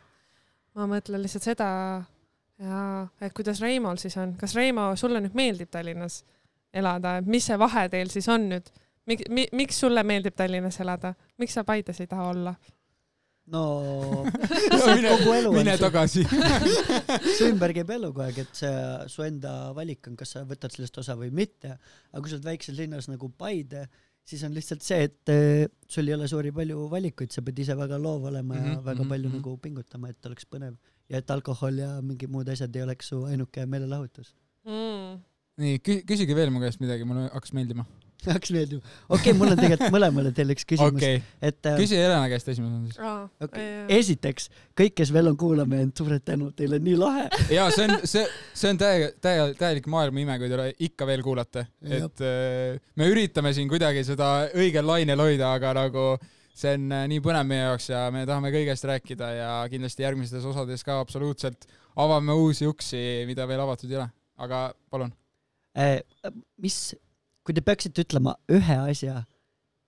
ma 0.75 0.87
mõtlen 0.87 1.23
lihtsalt 1.23 1.43
seda, 1.43 1.69
jaa, 2.59 3.09
et 3.21 3.33
kuidas 3.33 3.61
Reimol 3.61 3.97
siis 3.97 4.17
on, 4.17 4.35
kas 4.37 4.55
Reimo, 4.55 4.97
sulle 4.97 5.21
nüüd 5.21 5.35
meeldib 5.35 5.71
Tallinnas 5.71 6.25
elada, 6.73 7.17
et 7.19 7.27
mis 7.27 7.47
see 7.47 7.59
vahe 7.59 7.89
teil 7.89 8.09
siis 8.09 8.29
on 8.29 8.49
nüüd? 8.49 8.73
Miks, 9.11 9.51
miks 9.53 9.81
sulle 9.85 10.03
meeldib 10.07 10.37
Tallinnas 10.37 10.81
elada, 10.85 11.15
miks 11.39 11.57
sa 11.57 11.65
Paides 11.65 12.01
ei 12.03 12.11
taha 12.11 12.31
olla? 12.33 12.55
no 13.47 13.63
mine, 14.87 15.13
kogu 15.13 15.35
elu 15.37 15.53
mine 15.55 15.77
tagasi. 15.79 16.25
Su 17.37 17.47
ümber 17.47 17.75
käib 17.77 17.93
elu 17.95 18.11
kogu 18.11 18.25
aeg, 18.25 18.41
et 18.43 18.59
see 18.59 18.73
su 19.13 19.23
enda 19.27 19.53
valik 19.77 20.09
on, 20.11 20.17
kas 20.19 20.35
sa 20.35 20.43
võtad 20.49 20.75
sellest 20.75 20.99
osa 21.03 21.15
või 21.19 21.31
mitte, 21.35 21.77
aga 21.77 22.23
kui 22.23 22.33
sa 22.33 22.41
oled 22.41 22.49
väikses 22.51 22.79
linnas 22.79 23.07
nagu 23.11 23.31
Paide, 23.39 23.85
siis 24.27 24.43
on 24.47 24.57
lihtsalt 24.57 24.83
see, 24.83 25.07
et 25.07 25.33
äh, 25.33 25.69
sul 25.91 26.11
ei 26.11 26.17
ole 26.17 26.27
suuri 26.31 26.51
palju 26.55 26.89
valikuid, 26.91 27.31
sa 27.31 27.45
pead 27.47 27.63
ise 27.63 27.77
väga 27.79 28.01
loov 28.03 28.27
olema 28.33 28.59
ja 28.59 28.65
mm 28.65 28.73
-hmm, 28.73 28.85
väga 28.89 29.03
mhm, 29.03 29.13
palju 29.15 29.29
mm 29.29 29.35
-hmm. 29.35 29.45
nagu 29.45 29.63
pingutama, 29.63 30.11
et 30.11 30.27
oleks 30.27 30.47
põnev. 30.51 30.75
Ja 31.09 31.19
et 31.19 31.31
alkohol 31.31 31.79
ja 31.79 32.01
mingid 32.03 32.31
muud 32.31 32.49
asjad 32.49 32.77
ei 32.77 32.83
oleks 32.83 33.09
su 33.09 33.23
ainuke 33.25 33.67
meelelahutus. 33.67 34.35
Mm.. 34.67 35.23
nii, 35.57 35.79
küsige 35.79 36.35
veel 36.35 36.51
mu 36.51 36.59
käest 36.61 36.81
midagi, 36.81 37.05
mulle 37.05 37.29
hakkas 37.31 37.53
meeldima 37.53 37.87
hakkas 38.35 38.53
meeldima. 38.55 38.83
okei 39.09 39.19
okay,, 39.19 39.37
mul 39.39 39.53
on 39.53 39.61
tegelikult 39.61 39.95
mõlemale 39.95 40.33
teile 40.37 40.57
üks 40.57 40.69
küsimus 40.69 41.01
okay.. 41.01 41.23
et 41.41 41.71
äh, 41.71 41.79
küsi 41.81 41.99
Helena 41.99 42.27
käest 42.33 42.51
esimesena 42.53 42.83
siis 42.87 43.01
oh,. 43.01 43.27
Okay. 43.47 43.87
esiteks, 43.99 44.49
kõik, 44.79 44.97
kes 45.01 45.13
veel 45.15 45.33
on 45.33 45.39
kuulama 45.41 45.81
jäänud, 45.81 45.97
suured 45.99 46.25
tänud, 46.27 46.55
teil 46.59 46.77
on 46.79 46.87
nii 46.87 46.97
lahe. 47.01 47.27
ja 47.55 47.69
see 47.75 47.89
on, 47.89 47.99
see, 48.05 48.25
see 48.53 48.73
on 48.75 48.81
täie, 48.81 49.11
täie, 49.23 49.51
täielik 49.59 49.91
maailma 49.93 50.23
ime, 50.23 50.39
kui 50.43 50.51
te 50.53 50.71
ikka 50.89 51.09
veel 51.09 51.25
kuulate. 51.27 51.67
et 51.83 52.25
äh, 52.25 52.81
me 52.97 53.11
üritame 53.13 53.55
siin 53.57 53.71
kuidagi 53.71 54.05
seda 54.07 54.33
õigel 54.55 54.87
lainel 54.89 55.23
hoida, 55.23 55.53
aga 55.59 55.75
nagu 55.83 56.09
see 56.57 56.77
on 56.77 56.93
äh, 56.95 57.07
nii 57.11 57.23
põnev 57.25 57.49
meie 57.49 57.65
jaoks 57.67 57.91
ja 57.91 58.07
me 58.15 58.25
tahame 58.29 58.53
kõigest 58.55 58.87
rääkida 58.89 59.33
ja 59.37 59.51
kindlasti 59.73 60.07
järgmistes 60.07 60.47
osades 60.49 60.85
ka 60.87 61.01
absoluutselt 61.03 61.69
avame 61.97 62.37
uusi 62.37 62.69
uksi, 62.69 63.01
mida 63.29 63.47
veel 63.49 63.63
avatud 63.65 63.91
ei 63.91 64.01
ole. 64.01 64.09
aga 64.37 64.61
palun 64.93 65.13
äh,. 65.77 66.01
mis 66.61 66.95
kui 67.47 67.55
te 67.55 67.63
peaksite 67.65 68.03
ütlema 68.03 68.35
ühe 68.53 68.79
asja, 68.91 69.21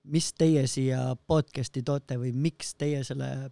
mis 0.08 0.30
teie 0.38 0.62
siia 0.70 1.02
podcast'i 1.28 1.82
toote 1.84 2.18
või 2.20 2.30
miks 2.32 2.76
teie 2.78 3.02
selle 3.06 3.50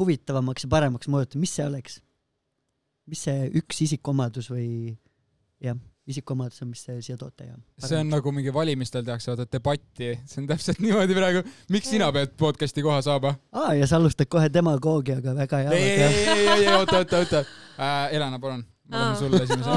huvitavamaks 0.00 0.66
ja 0.66 0.72
paremaks 0.72 1.08
muudate, 1.10 1.40
mis 1.40 1.56
see 1.56 1.66
oleks? 1.66 2.00
mis 3.10 3.24
see 3.26 3.48
üks 3.58 3.80
isikuomadus 3.82 4.52
või 4.52 4.92
jah, 5.64 5.78
isikuomadus 6.06 6.60
on, 6.62 6.68
mis 6.70 6.84
te 6.84 6.94
siia 7.02 7.16
toote 7.18 7.48
ja 7.48 7.56
see 7.82 7.98
on 7.98 8.12
nagu 8.12 8.30
mingi 8.34 8.52
valimistel 8.54 9.02
tehakse 9.06 9.32
vaata 9.32 9.48
debatti, 9.50 10.12
see 10.28 10.42
on 10.44 10.50
täpselt 10.52 10.78
niimoodi 10.84 11.16
praegu, 11.16 11.42
miks 11.74 11.90
sina 11.90 12.10
pead 12.14 12.36
podcast'i 12.38 12.84
koha 12.86 13.00
saama? 13.02 13.34
aa, 13.56 13.72
ja 13.80 13.88
sa 13.90 13.98
alustad 13.98 14.30
kohe 14.30 14.52
demagoogiaga, 14.52 15.34
väga 15.40 15.64
hea. 15.64 15.72
ei, 15.74 15.88
ei, 15.88 16.04
ei, 16.04 16.28
ei, 16.36 16.52
ei, 16.60 16.74
oota, 16.76 17.00
oota, 17.00 17.24
oota 17.24 17.42
äh,. 17.80 18.12
Elena, 18.14 18.38
palun 18.38 18.62
ma 18.90 19.10
lasen 19.10 19.16
sulle 19.18 19.42
esimese. 19.42 19.70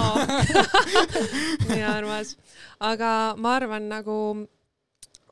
nii 1.70 1.84
armas. 1.98 2.36
aga 2.80 3.12
ma 3.38 3.56
arvan 3.56 3.90
nagu 3.90 4.18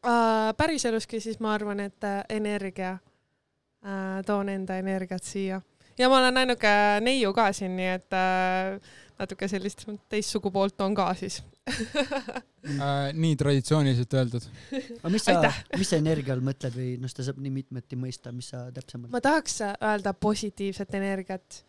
äh, 0.06 0.54
päriseluski, 0.58 1.20
siis 1.20 1.40
ma 1.40 1.54
arvan, 1.54 1.80
et 1.80 2.04
äh, 2.04 2.24
energia 2.30 2.94
äh,, 2.94 4.24
toon 4.26 4.50
enda 4.50 4.78
energiat 4.78 5.24
siia 5.24 5.62
ja 6.02 6.10
ma 6.10 6.20
olen 6.20 6.42
ainuke 6.44 6.74
neiu 7.06 7.32
ka 7.36 7.50
siin, 7.56 7.76
nii 7.78 7.90
et 7.96 8.18
äh, 8.18 8.92
natuke 9.22 9.48
sellist 9.52 9.86
teist 10.10 10.34
sugupoolt 10.34 10.82
on 10.86 10.96
ka 10.98 11.08
siis 11.20 11.42
äh, 11.70 13.12
nii 13.14 13.36
traditsiooniliselt 13.40 14.16
öeldud. 14.20 14.48
aga 14.74 15.14
mis 15.14 15.28
sa, 15.28 15.54
mis 15.78 15.92
sa 15.92 16.00
energia 16.02 16.36
all 16.36 16.46
mõtled 16.46 16.78
või 16.78 16.94
noh, 17.02 17.12
seda 17.12 17.30
saab 17.30 17.42
nii 17.44 17.54
mitmeti 17.62 18.00
mõista, 18.00 18.34
mis 18.36 18.52
sa 18.54 18.68
täpsemalt? 18.74 19.12
ma 19.14 19.24
tahaks 19.24 19.62
öelda 19.66 20.16
positiivset 20.18 20.98
energiat 21.00 21.62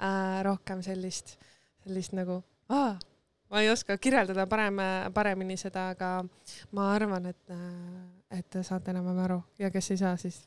äh, 0.00 0.42
rohkem 0.46 0.82
sellist, 0.82 1.36
sellist 1.84 2.16
nagu, 2.16 2.42
ma 2.68 3.62
ei 3.62 3.70
oska 3.70 3.98
kirjeldada 4.02 4.46
parem, 4.50 4.80
paremini 5.14 5.56
seda, 5.60 5.90
aga 5.94 6.10
ma 6.76 6.90
arvan, 6.94 7.30
et, 7.32 7.44
äh, 7.54 8.38
et 8.38 8.48
te 8.50 8.64
saate 8.66 8.92
enam-vähem 8.94 9.22
aru 9.28 9.40
ja 9.62 9.70
kes 9.70 9.92
ei 9.94 10.02
saa, 10.02 10.16
siis, 10.20 10.42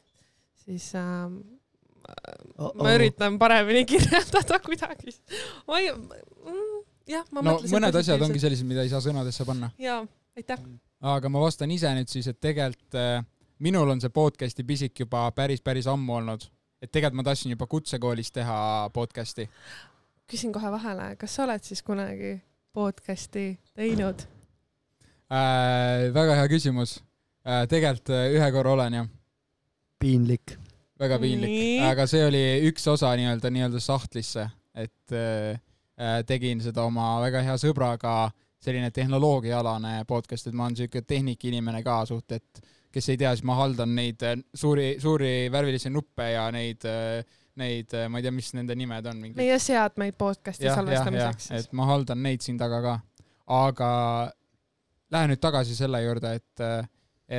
siis 0.65 0.91
äh, 0.99 1.31
Oh 2.57 2.71
-oh. 2.71 2.83
ma 2.83 2.93
üritan 2.95 3.39
paremini 3.39 3.85
kirjeldada 3.91 4.59
kuidagi. 4.59 5.11
ma 5.67 5.79
ei 5.79 5.91
mm,, 5.93 6.79
jah, 7.07 7.25
ma 7.31 7.41
no, 7.41 7.51
mõtlesin. 7.51 7.75
mõned 7.75 7.97
asjad 7.99 8.21
ongi 8.21 8.39
sellised, 8.39 8.67
mida 8.67 8.81
ei 8.85 8.89
saa 8.89 9.01
sõnadesse 9.03 9.45
panna. 9.45 9.69
jaa, 9.77 9.99
aitäh. 10.37 10.63
aga 11.01 11.29
ma 11.29 11.41
vastan 11.43 11.71
ise 11.71 11.91
nüüd 11.95 12.09
siis, 12.11 12.27
et 12.27 12.39
tegelikult 12.41 12.97
äh, 12.97 13.23
minul 13.59 13.89
on 13.89 14.01
see 14.01 14.09
podcast'i 14.09 14.63
pisik 14.63 14.99
juba 14.99 15.27
päris, 15.35 15.61
päris 15.61 15.87
ammu 15.87 16.15
olnud 16.21 16.47
et 16.81 16.91
tegelikult 16.91 17.19
ma 17.19 17.27
tahtsin 17.27 17.53
juba 17.53 17.67
kutsekoolis 17.67 18.31
teha 18.35 18.57
podcast'i. 18.93 19.49
küsin 20.29 20.53
kohe 20.53 20.71
vahele, 20.71 21.15
kas 21.19 21.35
sa 21.35 21.45
oled 21.45 21.63
siis 21.65 21.83
kunagi 21.83 22.37
podcast'i 22.75 23.51
teinud 23.75 24.25
äh,? 25.33 26.09
väga 26.15 26.37
hea 26.39 26.49
küsimus 26.51 26.99
äh,. 27.43 27.65
tegelikult 27.71 28.13
äh, 28.15 28.29
ühe 28.37 28.51
korra 28.55 28.75
olen 28.77 28.99
jah. 29.01 29.09
piinlik. 29.99 30.55
väga 30.99 31.19
piinlik, 31.19 31.83
aga 31.89 32.07
see 32.07 32.23
oli 32.25 32.43
üks 32.69 32.87
osa 32.91 33.11
nii-öelda, 33.19 33.51
nii-öelda 33.55 33.83
sahtlisse, 33.83 34.47
et 34.75 35.15
äh, 35.15 35.59
äh, 35.99 36.19
tegin 36.27 36.63
seda 36.63 36.87
oma 36.87 37.17
väga 37.25 37.43
hea 37.43 37.57
sõbraga, 37.59 38.31
selline 38.59 38.91
tehnoloogiaalane 38.91 40.03
podcast, 40.07 40.47
et 40.47 40.55
ma 40.55 40.67
olen 40.67 40.75
siuke 40.79 41.03
tehnikainimene 41.07 41.83
ka 41.83 42.01
suht, 42.07 42.35
et 42.35 42.63
kes 42.93 43.11
ei 43.13 43.19
tea, 43.21 43.33
siis 43.35 43.45
ma 43.45 43.57
haldan 43.59 43.93
neid 43.97 44.23
äh, 44.25 44.39
suuri, 44.53 44.95
suuri 45.01 45.33
värvilisi 45.53 45.91
nuppe 45.93 46.31
ja 46.33 46.47
neid 46.55 46.87
äh, 46.89 47.21
neid, 47.59 47.91
ma 48.07 48.19
ei 48.19 48.23
tea, 48.23 48.31
mis 48.31 48.53
nende 48.55 48.75
nimed 48.77 49.07
on, 49.11 49.23
meie 49.35 49.57
seadmeid 49.59 50.15
podcast'i 50.19 50.69
salvestamiseks 50.71 51.49
et 51.57 51.73
ma 51.75 51.89
haldan 51.89 52.21
neid 52.23 52.45
siin 52.45 52.59
taga 52.59 52.79
ka. 52.85 52.93
aga 53.51 53.89
lähen 55.11 55.33
nüüd 55.33 55.41
tagasi 55.43 55.75
selle 55.75 55.99
juurde, 56.05 56.35
et, 56.39 56.63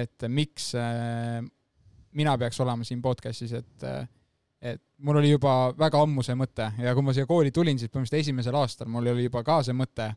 et 0.03 0.29
miks 0.29 0.75
äh, 0.77 1.41
mina 2.13 2.37
peaks 2.39 2.61
olema 2.61 2.87
siin 2.87 3.03
podcast'is, 3.03 3.53
et, 3.59 3.85
et 4.61 4.83
mul 5.05 5.21
oli 5.21 5.31
juba 5.31 5.73
väga 5.79 6.03
ammu 6.05 6.25
see 6.27 6.37
mõte 6.39 6.71
ja 6.83 6.95
kui 6.97 7.07
ma 7.07 7.15
siia 7.17 7.29
kooli 7.29 7.53
tulin, 7.55 7.79
siis 7.79 7.93
põhimõtteliselt 7.93 8.27
esimesel 8.27 8.59
aastal 8.59 8.91
mul 8.91 9.13
oli 9.13 9.29
juba 9.29 9.45
ka 9.47 9.61
see 9.67 9.77
mõte. 9.77 10.11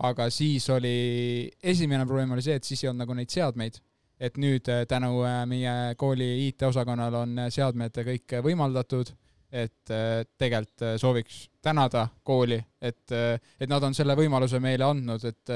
aga 0.00 0.30
siis 0.32 0.64
oli, 0.72 1.50
esimene 1.62 2.06
probleem 2.06 2.30
oli 2.32 2.42
see, 2.42 2.54
et 2.56 2.64
siis 2.64 2.84
ei 2.84 2.88
olnud 2.88 3.04
nagu 3.04 3.14
neid 3.18 3.28
seadmeid. 3.28 3.74
Et 4.20 4.36
nüüd 4.36 4.68
äh, 4.68 4.84
tänu 4.88 5.22
äh, 5.24 5.42
meie 5.48 5.94
kooli 5.96 6.48
IT-osakonnal 6.48 7.14
on 7.22 7.38
äh, 7.46 7.50
seadmed 7.50 7.96
kõik 8.10 8.40
võimaldatud 8.44 9.14
et 9.50 9.90
tegelikult 10.38 11.00
sooviks 11.02 11.48
tänada 11.58 12.04
kooli, 12.22 12.60
et, 12.78 13.10
et 13.10 13.66
nad 13.66 13.82
on 13.82 13.96
selle 13.98 14.14
võimaluse 14.14 14.60
meile 14.62 14.86
andnud, 14.86 15.24
et 15.26 15.50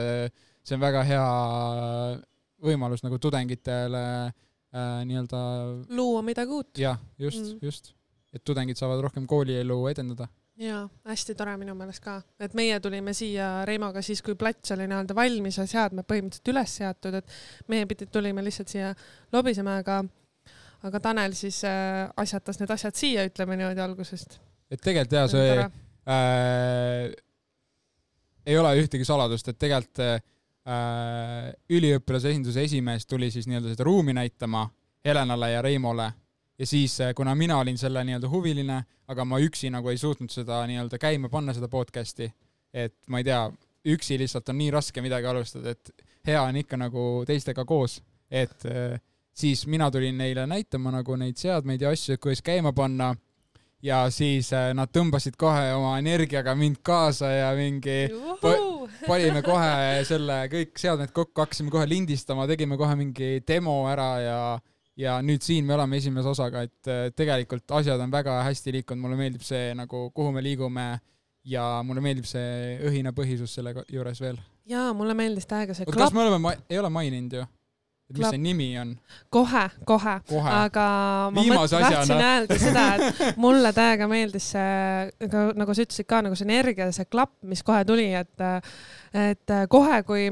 see 0.66 0.74
on 0.74 0.82
väga 0.82 1.04
hea 1.06 1.26
võimalus 2.64 3.04
nagu 3.04 3.18
tudengitele 3.20 4.04
äh, 4.24 5.02
nii-öelda 5.08 5.42
luua 5.96 6.22
midagi 6.26 6.56
uut. 6.56 6.72
jah, 6.80 6.98
just 7.20 7.42
mm., 7.44 7.58
just, 7.62 7.92
et 8.34 8.44
tudengid 8.44 8.80
saavad 8.80 9.02
rohkem 9.04 9.28
koolielu 9.30 9.78
edendada. 9.92 10.28
jaa, 10.60 10.82
hästi 11.08 11.34
tore 11.34 11.56
minu 11.58 11.74
meelest 11.78 12.02
ka, 12.04 12.18
et 12.42 12.54
meie 12.54 12.76
tulime 12.82 13.14
siia 13.16 13.64
Reimoga 13.66 14.02
siis, 14.04 14.22
kui 14.22 14.36
plats 14.38 14.74
oli 14.74 14.86
nii-öelda 14.90 15.16
valmis 15.16 15.58
ja 15.58 15.66
seadmed 15.66 16.06
põhimõtteliselt 16.06 16.52
üles 16.52 16.76
seatud, 16.80 17.16
et 17.18 17.38
meie 17.72 17.88
pidi, 17.90 18.06
tulime 18.06 18.44
lihtsalt 18.44 18.70
siia 18.70 18.92
lobisema, 19.34 19.78
aga 19.82 20.02
aga 20.84 21.00
Tanel 21.00 21.34
siis 21.36 21.62
äh, 21.66 22.04
asjatas 22.20 22.60
need 22.60 22.70
asjad 22.74 22.98
siia, 22.98 23.24
ütleme 23.28 23.56
niimoodi 23.58 23.82
algusest. 23.82 24.38
et 24.70 24.80
tegelikult 24.80 25.18
jaa, 25.18 25.28
see 25.32 25.58
äh, 25.58 27.10
ei 28.46 28.58
ole 28.60 28.74
ühtegi 28.82 29.06
saladust, 29.08 29.48
et 29.50 29.58
tegelikult 29.58 30.04
äh, 30.04 30.20
üliõpilase 31.72 32.30
esinduse 32.30 32.62
esimees 32.68 33.08
tuli 33.08 33.30
siis 33.32 33.48
nii-öelda 33.50 33.74
seda 33.74 33.88
ruumi 33.88 34.14
näitama 34.16 34.68
Helenale 35.04 35.50
ja 35.50 35.64
Reimole 35.64 36.12
ja 36.58 36.66
siis, 36.66 36.98
kuna 37.16 37.34
mina 37.34 37.58
olin 37.58 37.78
selle 37.78 38.04
nii-öelda 38.04 38.30
huviline, 38.30 38.80
aga 39.08 39.24
ma 39.24 39.40
üksi 39.42 39.70
nagu 39.74 39.90
ei 39.90 39.98
suutnud 40.00 40.32
seda 40.32 40.62
nii-öelda 40.70 40.98
käima 41.02 41.28
panna, 41.28 41.54
seda 41.54 41.68
podcast'i, 41.68 42.30
et 42.74 42.96
ma 43.08 43.20
ei 43.20 43.26
tea, 43.26 43.42
üksi 43.94 44.18
lihtsalt 44.18 44.48
on 44.48 44.58
nii 44.58 44.70
raske 44.74 45.02
midagi 45.04 45.28
alustada, 45.28 45.74
et 45.74 45.90
hea 46.26 46.40
on 46.42 46.56
ikka 46.56 46.78
nagu 46.80 47.02
teistega 47.28 47.64
koos, 47.68 47.98
et 48.30 48.64
äh, 48.70 48.96
siis 49.34 49.66
mina 49.66 49.90
tulin 49.90 50.16
neile 50.18 50.46
näitama 50.46 50.92
nagu 50.94 51.16
neid 51.20 51.38
seadmeid 51.40 51.84
ja 51.84 51.92
asju, 51.94 52.18
kuidas 52.22 52.42
käima 52.44 52.72
panna. 52.72 53.14
Ja 53.84 54.06
siis 54.08 54.48
äh, 54.56 54.70
nad 54.72 54.88
tõmbasid 54.88 55.34
kohe 55.36 55.74
oma 55.76 55.98
energiaga 56.00 56.54
mind 56.56 56.78
kaasa 56.82 57.28
ja 57.28 57.50
mingi 57.52 58.06
panime 59.04 59.42
kohe 59.44 59.98
selle 60.08 60.38
kõik 60.48 60.80
seadmed 60.80 61.12
kokku, 61.12 61.42
hakkasime 61.42 61.68
kohe 61.68 61.84
lindistama, 61.90 62.46
tegime 62.48 62.78
kohe 62.80 62.96
mingi 62.96 63.42
demo 63.44 63.82
ära 63.90 64.08
ja 64.24 64.38
ja 64.96 65.16
nüüd 65.22 65.42
siin 65.42 65.66
me 65.66 65.74
oleme 65.74 65.98
esimese 65.98 66.30
osaga, 66.30 66.62
et 66.68 66.90
äh, 66.90 67.08
tegelikult 67.16 67.70
asjad 67.80 68.00
on 68.00 68.12
väga 68.14 68.38
hästi 68.46 68.72
liikunud, 68.78 69.02
mulle 69.02 69.18
meeldib 69.18 69.42
see 69.46 69.72
nagu, 69.78 70.06
kuhu 70.14 70.32
me 70.34 70.42
liigume 70.44 70.86
ja 71.44 71.64
mulle 71.84 72.04
meeldib 72.04 72.28
see 72.28 72.78
õhinapõhisus 72.88 73.58
selle 73.58 73.74
juures 73.92 74.20
veel. 74.22 74.38
jaa, 74.70 74.92
mulle 74.96 75.16
meeldis 75.18 75.48
täiega 75.50 75.74
see 75.76 75.86
oota, 75.88 75.98
kas 75.98 76.14
me 76.14 76.24
oleme 76.24 76.56
ei 76.70 76.78
ole 76.80 76.90
maininud 76.94 77.38
ju? 77.40 77.46
et 78.10 78.18
mis 78.20 78.28
see 78.30 78.40
nimi 78.40 78.68
on? 78.78 78.94
kohe, 79.32 79.64
kohe, 79.88 80.14
kohe. 80.28 80.54
aga 80.68 80.86
ma 81.34 81.42
Viimase 81.42 81.80
mõt- 81.80 81.90
tahtsin 81.90 82.24
öelda 82.30 82.58
seda, 82.60 82.86
et 82.94 83.36
mulle 83.40 83.72
täiega 83.76 84.08
meeldis 84.08 84.50
see, 84.54 85.28
nagu 85.58 85.74
sa 85.74 85.86
ütlesid 85.88 86.08
ka 86.08 86.22
nagu 86.24 86.38
see 86.38 86.48
energia, 86.48 86.90
see 86.94 87.08
klapp, 87.10 87.34
mis 87.48 87.64
kohe 87.66 87.82
tuli, 87.88 88.10
et, 88.14 88.48
et 89.26 89.56
kohe, 89.72 90.02
kui 90.06 90.28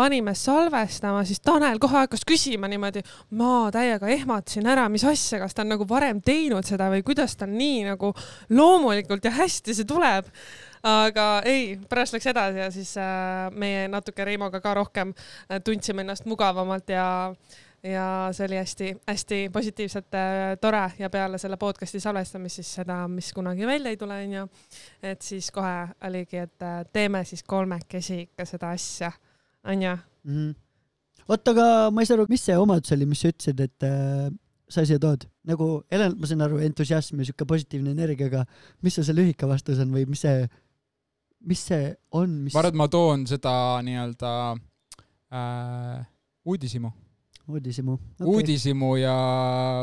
panime 0.00 0.34
salvestama, 0.38 1.24
siis 1.28 1.42
Tanel 1.44 1.78
kohe 1.82 2.04
hakkas 2.04 2.24
küsima 2.28 2.70
niimoodi, 2.72 3.02
ma 3.36 3.68
täiega 3.74 4.08
ehmatasin 4.08 4.68
ära, 4.72 4.88
mis 4.92 5.04
asja, 5.04 5.42
kas 5.42 5.56
ta 5.56 5.64
on 5.66 5.74
nagu 5.74 5.86
varem 5.88 6.22
teinud 6.24 6.64
seda 6.64 6.88
või 6.92 7.04
kuidas 7.04 7.36
ta 7.36 7.48
nii 7.50 7.84
nagu 7.90 8.14
loomulikult 8.56 9.28
ja 9.28 9.34
hästi 9.42 9.76
see 9.76 9.88
tuleb. 9.88 10.28
Aga 10.88 11.24
ei, 11.44 11.74
pärast 11.90 12.16
läks 12.16 12.30
edasi 12.30 12.62
ja 12.62 12.70
siis 12.72 12.94
äh, 12.96 13.50
meie 13.52 13.84
natuke 13.92 14.24
Reimoga 14.24 14.62
ka 14.64 14.72
rohkem 14.78 15.12
äh, 15.12 15.60
tundsime 15.64 16.00
ennast 16.06 16.24
mugavamalt 16.24 16.88
ja 16.88 17.10
ja 17.84 18.28
see 18.32 18.46
oli 18.46 18.56
hästi-hästi 18.56 19.50
positiivselt 19.52 20.14
äh, 20.14 20.56
tore. 20.60 20.90
Ja 20.98 21.10
peale 21.10 21.38
selle 21.38 21.56
podcast'i 21.56 22.00
salvestamist 22.00 22.60
siis 22.60 22.74
seda, 22.80 23.02
mis 23.08 23.32
kunagi 23.32 23.66
välja 23.66 23.92
ei 23.92 23.96
tule, 23.96 24.22
onju, 24.24 24.46
et 25.02 25.22
siis 25.22 25.50
kohe 25.52 25.88
oligi, 26.08 26.40
et 26.46 26.62
äh, 26.62 26.84
teeme 26.92 27.24
siis 27.24 27.42
kolmekesi 27.42 28.20
ikka 28.28 28.44
seda 28.48 28.72
asja, 28.76 29.12
onju. 29.64 29.96
Mhm. 30.24 30.52
oota, 31.30 31.52
aga 31.54 31.66
ma 31.94 32.02
ei 32.02 32.08
saa 32.08 32.18
aru, 32.18 32.26
mis 32.30 32.44
see 32.44 32.56
omadus 32.58 32.92
oli, 32.96 33.06
mis 33.08 33.20
sa 33.22 33.30
ütlesid, 33.32 33.60
et 33.64 33.86
äh, 33.86 34.30
sa 34.70 34.84
siia 34.86 35.00
tood? 35.02 35.26
nagu 35.50 35.68
Helen, 35.92 36.16
ma 36.20 36.30
saan 36.30 36.44
aru, 36.46 36.60
entusiasm 36.64 37.20
ja 37.22 37.28
siuke 37.30 37.46
positiivne 37.48 37.94
energia, 37.96 38.30
aga 38.30 38.44
mis 38.84 38.98
see 38.98 39.06
see 39.06 39.16
lühike 39.16 39.48
vastus 39.50 39.80
on 39.82 39.92
või 39.94 40.06
mis 40.10 40.24
see, 40.26 40.48
mis 41.46 41.62
see 41.70 41.92
on, 42.16 42.40
mis 42.46 42.56
ma 42.56 42.64
arvan, 42.64 42.74
et 42.74 42.82
ma 42.82 42.88
toon 42.92 43.24
seda 43.30 43.52
nii-öelda 43.86 44.32
äh, 45.34 46.02
uudishimu 46.44 46.92
uudishimu 47.50 47.94
okay.. 47.94 48.26
uudishimu 48.26 48.90
ja 49.00 49.14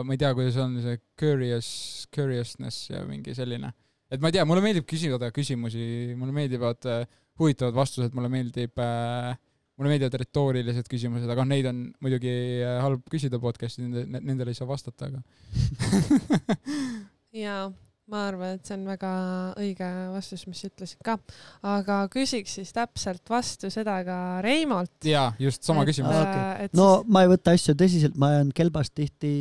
ma 0.06 0.16
ei 0.16 0.22
tea, 0.22 0.32
kuidas 0.38 0.58
on 0.62 0.78
see 0.84 1.00
curious, 1.20 1.70
curiousness 2.14 2.90
ja 2.92 3.04
mingi 3.08 3.36
selline. 3.36 3.74
et 4.12 4.22
ma 4.22 4.32
ei 4.32 4.38
tea, 4.38 4.46
mulle 4.48 4.64
meeldib 4.64 4.88
küsida 4.88 5.32
küsimusi, 5.36 6.16
mulle 6.20 6.36
meeldivad 6.36 6.88
äh, 6.88 7.04
huvitavad 7.40 7.76
vastused, 7.76 8.16
mulle 8.18 8.32
meeldib 8.32 8.80
äh,, 8.82 9.36
mulle 9.78 9.94
meeldivad 9.94 10.16
retoorilised 10.22 10.88
küsimused, 10.90 11.30
aga 11.30 11.46
neid 11.48 11.68
on 11.70 11.84
muidugi 12.04 12.32
äh, 12.66 12.78
halb 12.84 13.04
küsida 13.12 13.40
podcast'i, 13.42 13.86
nende, 13.86 14.22
nendele 14.22 14.54
ei 14.54 14.58
saa 14.58 14.70
vastata, 14.70 15.12
aga 15.12 15.22
ja 17.46 17.68
ma 18.08 18.24
arvan, 18.30 18.56
et 18.56 18.68
see 18.68 18.78
on 18.78 18.88
väga 18.88 19.12
õige 19.60 19.88
vastus, 20.14 20.46
mis 20.48 20.64
sa 20.64 20.72
ütlesid 20.72 21.04
ka, 21.06 21.18
aga 21.68 22.00
küsiks 22.12 22.58
siis 22.60 22.72
täpselt 22.76 23.30
vastu 23.30 23.72
seda 23.74 24.00
ka 24.08 24.18
Reimolt. 24.46 24.96
jaa, 25.08 25.30
just 25.42 25.68
sama 25.68 25.84
et, 25.84 25.92
küsimus. 25.92 26.16
Äh, 26.16 26.68
et 26.68 26.78
no 26.78 26.90
siis, 27.02 27.14
ma 27.14 27.26
ei 27.26 27.32
võta 27.34 27.56
asju 27.58 27.76
tõsiselt, 27.78 28.18
ma 28.20 28.32
ajan 28.36 28.54
kelbast 28.56 28.96
tihti, 28.98 29.34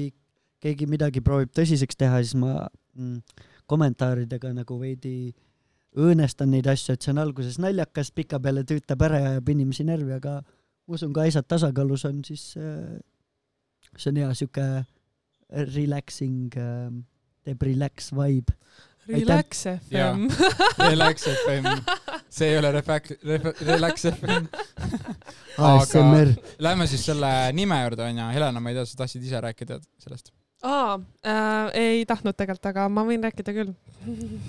keegi 0.63 0.89
midagi 0.91 1.23
proovib 1.25 1.55
tõsiseks 1.55 1.99
teha, 1.99 2.21
siis 2.25 2.35
ma 2.41 2.67
mm, 2.99 3.47
kommentaaridega 3.71 4.53
nagu 4.57 4.81
veidi 4.83 5.31
õõnestan 5.97 6.53
neid 6.53 6.69
asju, 6.71 6.95
et 6.95 7.05
see 7.05 7.13
on 7.15 7.23
alguses 7.23 7.59
naljakas, 7.63 8.13
pikapeale 8.15 8.67
tüütab 8.69 9.03
ära 9.07 9.21
ja 9.23 9.35
ajab 9.35 9.53
inimesi 9.55 9.87
närvi, 9.89 10.17
aga 10.19 10.39
usun, 10.93 11.13
kui 11.17 11.27
asjad 11.27 11.47
tasakaalus 11.49 12.07
on, 12.09 12.23
siis 12.27 12.51
äh, 12.61 12.99
see 13.97 14.13
on 14.13 14.21
hea 14.23 14.33
siuke 14.37 14.67
relaxing 15.77 16.57
äh,, 16.61 16.91
teeb 17.47 17.63
relax 17.63 18.13
vibe. 18.15 18.57
Relax. 19.07 19.61
FM. 19.71 20.25
Relax 20.91 21.29
FM, 21.31 21.67
see 22.29 22.49
ei 22.51 22.57
ole 22.59 22.73
refak-, 22.75 23.13
Relax 23.63 24.09
FM. 24.11 24.49
Aga-. 25.63 26.25
Lähme 26.59 26.89
siis 26.91 27.07
selle 27.07 27.31
nime 27.55 27.79
juurde 27.85 28.03
onju, 28.09 28.27
Helena, 28.35 28.61
ma 28.61 28.73
ei 28.73 28.81
tea, 28.81 28.89
sa 28.91 29.05
tahtsid 29.05 29.29
ise 29.29 29.41
rääkida 29.47 29.79
sellest? 30.03 30.35
Aa 30.67 30.99
äh,, 31.27 31.71
ei 31.75 32.05
tahtnud 32.09 32.37
tegelikult, 32.37 32.67
aga 32.71 32.89
ma 32.93 33.05
võin 33.07 33.25
rääkida 33.27 33.55
küll. 33.57 33.73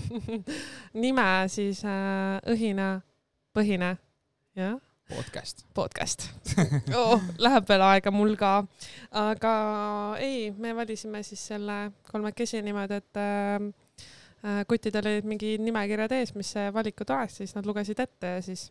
nime 1.05 1.27
siis 1.51 1.83
äh, 1.85 2.37
Õhina 2.53 2.89
põhine, 3.55 3.95
jah, 4.57 4.77
podcast. 5.09 5.65
podcast 5.77 6.27
oh,. 6.97 7.21
Läheb 7.41 7.69
veel 7.69 7.85
aega 7.89 8.13
mul 8.13 8.35
ka, 8.39 8.59
aga 9.17 9.53
ei, 10.23 10.49
me 10.57 10.73
valisime 10.77 11.23
siis 11.27 11.45
selle 11.53 11.79
kolmekesi 12.11 12.61
niimoodi, 12.65 13.01
et 13.01 13.21
äh, 13.21 13.69
äh, 14.43 14.61
kutidel 14.69 15.13
olid 15.13 15.29
mingid 15.29 15.63
nimekirjad 15.65 16.17
ees, 16.17 16.35
mis 16.37 16.53
valikud 16.73 17.13
oleks, 17.13 17.41
siis 17.41 17.55
nad 17.57 17.69
lugesid 17.69 18.01
ette 18.03 18.37
ja 18.37 18.43
siis 18.45 18.69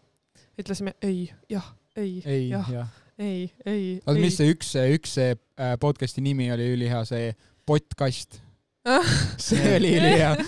ütlesime 0.58 0.96
ei, 1.04 1.28
jah, 1.52 1.74
ei, 1.96 2.22
jah, 2.50 2.70
jah. 2.72 3.02
ei, 3.18 3.52
ei. 3.66 4.00
oota, 4.06 4.20
mis 4.20 4.36
see 4.38 4.52
üks, 4.54 4.72
üks 4.96 5.16
äh, 5.22 5.36
podcast'i 5.80 6.24
nimi 6.24 6.48
oli 6.52 6.70
ülihea, 6.76 7.04
see 7.08 7.32
Pottkast. 7.66 8.40
see 9.48 9.76
oli 9.76 9.96
ülihea. 9.98 10.36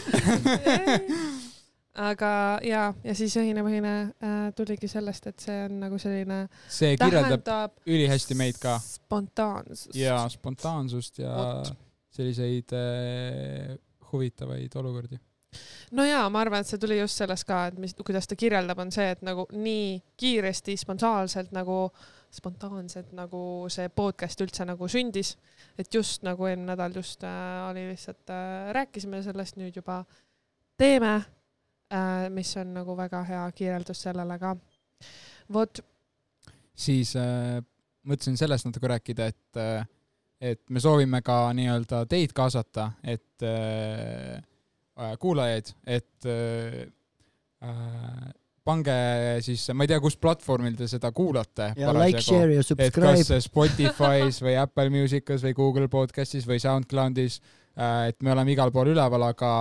aga 2.09 2.33
ja, 2.63 2.83
ja 3.05 3.15
siis 3.19 3.35
õhinapõhine 3.41 3.95
äh, 4.23 4.35
tuligi 4.57 4.91
sellest, 4.91 5.27
et 5.31 5.43
see 5.43 5.65
on 5.67 5.81
nagu 5.83 5.99
selline. 6.01 6.45
see 6.71 6.95
kirjeldab 7.01 7.81
ülihästi 7.89 8.37
meid 8.39 8.61
ka 8.63 8.77
spontaansust. 8.83 9.97
ja 9.99 10.21
spontaansust 10.31 11.19
ja 11.25 11.33
Vot. 11.35 11.73
selliseid 12.15 12.77
äh, 12.77 13.75
huvitavaid 14.13 14.77
olukordi. 14.79 15.19
no 15.99 16.07
ja 16.07 16.23
ma 16.31 16.45
arvan, 16.45 16.63
et 16.63 16.71
see 16.71 16.79
tuli 16.79 17.01
just 17.01 17.19
sellest 17.19 17.49
ka, 17.49 17.65
et 17.73 17.83
mis, 17.83 17.97
kuidas 17.99 18.31
ta 18.31 18.39
kirjeldab, 18.39 18.79
on 18.85 18.95
see, 18.95 19.09
et 19.17 19.27
nagu 19.27 19.49
nii 19.57 19.99
kiiresti, 20.21 20.79
spontaanselt 20.79 21.51
nagu 21.57 21.89
spontaanselt 22.31 23.13
nagu 23.17 23.41
see 23.73 23.89
podcast 23.89 24.41
üldse 24.45 24.67
nagu 24.69 24.89
sündis. 24.89 25.37
et 25.79 25.95
just 25.95 26.23
nagu 26.27 26.47
eelmine 26.47 26.73
nädal 26.73 26.97
just 26.97 27.25
äh, 27.25 27.71
oli 27.71 27.87
lihtsalt 27.89 28.31
äh,, 28.31 28.73
rääkisime 28.77 29.23
sellest, 29.23 29.57
nüüd 29.57 29.77
juba 29.77 30.03
teeme 30.77 31.15
äh,, 31.93 32.29
mis 32.31 32.57
on 32.57 32.75
nagu 32.75 32.97
väga 32.97 33.23
hea 33.25 33.45
kirjeldus 33.53 34.03
sellele 34.03 34.39
ka. 34.39 34.57
vot. 35.53 35.81
siis 36.75 37.17
äh, 37.17 37.63
mõtlesin 38.09 38.37
sellest 38.37 38.69
natuke 38.69 38.89
rääkida, 38.93 39.27
et 39.27 39.57
äh, 39.63 39.87
et 40.41 40.61
me 40.71 40.81
soovime 40.81 41.21
ka 41.27 41.49
nii-öelda 41.57 42.05
teid 42.11 42.33
kaasata, 42.37 42.93
et 43.03 43.43
äh, 43.43 44.39
äh 44.99 45.17
kuulajaid, 45.19 45.73
et 45.87 46.27
äh, 46.27 46.85
äh, 47.63 48.29
pange 48.69 48.95
siis, 49.45 49.65
ma 49.73 49.87
ei 49.87 49.93
tea, 49.93 50.01
kus 50.05 50.19
platvormil 50.21 50.77
te 50.79 50.89
seda 50.91 51.11
kuulate. 51.17 51.73
ja 51.79 51.95
like, 51.97 52.23
share 52.25 52.53
ja 52.59 52.65
subscribe. 52.67 53.25
kas 53.25 53.47
Spotify's 53.49 54.43
või 54.45 54.59
Apple 54.61 54.93
Music'is 54.95 55.45
või 55.49 55.57
Google 55.57 55.89
podcast'is 55.93 56.49
või 56.49 56.61
SoundCloud'is, 56.63 57.41
äh, 57.79 58.09
et 58.13 58.21
me 58.23 58.35
oleme 58.37 58.55
igal 58.55 58.75
pool 58.75 58.93
üleval, 58.95 59.31
aga 59.31 59.53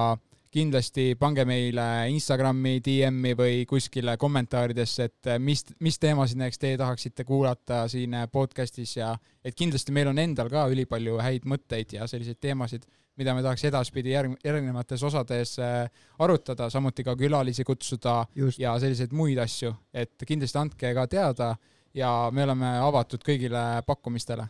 kindlasti 0.51 1.15
pange 1.19 1.45
meile 1.45 1.85
Instagrami 2.13 2.77
DM-i 2.83 3.33
või 3.37 3.65
kuskile 3.69 4.17
kommentaaridesse, 4.17 5.09
et 5.09 5.31
äh, 5.33 5.39
mis, 5.39 5.65
mis 5.83 5.99
teemasid 5.99 6.39
näiteks 6.39 6.61
teie 6.61 6.77
tahaksite 6.77 7.25
kuulata 7.27 7.85
siin 7.91 8.15
podcast'is 8.31 8.97
ja 8.99 9.15
et 9.43 9.55
kindlasti 9.55 9.95
meil 9.95 10.11
on 10.11 10.19
endal 10.19 10.49
ka 10.51 10.67
ülipalju 10.71 11.19
häid 11.23 11.47
mõtteid 11.49 11.97
ja 11.99 12.07
selliseid 12.07 12.39
teemasid 12.41 12.87
mida 13.17 13.33
me 13.33 13.41
tahaks 13.41 13.65
edaspidi 13.65 14.13
järg-, 14.13 14.37
erinevates 14.45 15.03
osades 15.03 15.55
äh, 15.59 15.89
arutada, 16.21 16.69
samuti 16.69 17.05
ka 17.05 17.15
külalisi 17.17 17.65
kutsuda 17.65 18.19
Just. 18.35 18.59
ja 18.61 18.75
selliseid 18.79 19.13
muid 19.17 19.41
asju, 19.41 19.73
et 19.93 20.27
kindlasti 20.27 20.61
andke 20.61 20.93
ka 20.93 21.07
teada 21.09 21.55
ja 21.97 22.11
me 22.31 22.45
oleme 22.45 22.77
avatud 22.85 23.23
kõigile 23.25 23.81
pakkumistele. 23.87 24.47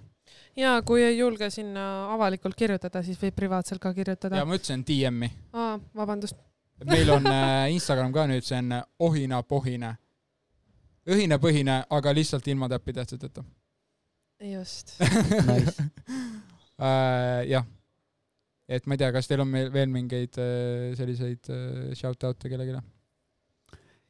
Ja 0.58 0.78
kui 0.86 1.04
ei 1.04 1.18
julge 1.18 1.50
sinna 1.54 2.14
avalikult 2.14 2.58
kirjutada, 2.58 3.04
siis 3.04 3.20
võib 3.22 3.36
privaatselt 3.36 3.82
ka 3.82 3.94
kirjutada. 3.94 4.40
ja 4.40 4.46
ma 4.46 4.58
ütlesin 4.58 4.84
DM-i. 4.88 5.32
aa, 5.54 5.78
vabandust. 5.96 6.36
meil 6.86 7.10
on 7.14 7.28
äh, 7.36 7.70
Instagram 7.76 8.14
ka 8.14 8.28
nüüd, 8.32 8.46
see 8.48 8.60
on 8.64 8.82
ohina-pohine. 9.10 9.96
õhinapõhine, 11.08 11.84
aga 11.90 12.14
lihtsalt 12.14 12.48
ilma 12.48 12.70
täppitähtedeta. 12.70 13.44
just 14.52 15.00
nice. 15.52 15.90
uh, 16.78 17.42
jah 17.48 17.66
et 18.68 18.86
ma 18.86 18.96
ei 18.96 19.02
tea, 19.02 19.12
kas 19.16 19.30
teil 19.30 19.42
on 19.44 19.50
meil 19.52 19.72
veel 19.72 19.90
mingeid 19.92 20.38
äh, 20.44 20.92
selliseid 21.00 21.50
äh, 21.54 21.94
shout-out'e 21.96 22.52
kellelegi? 22.52 22.82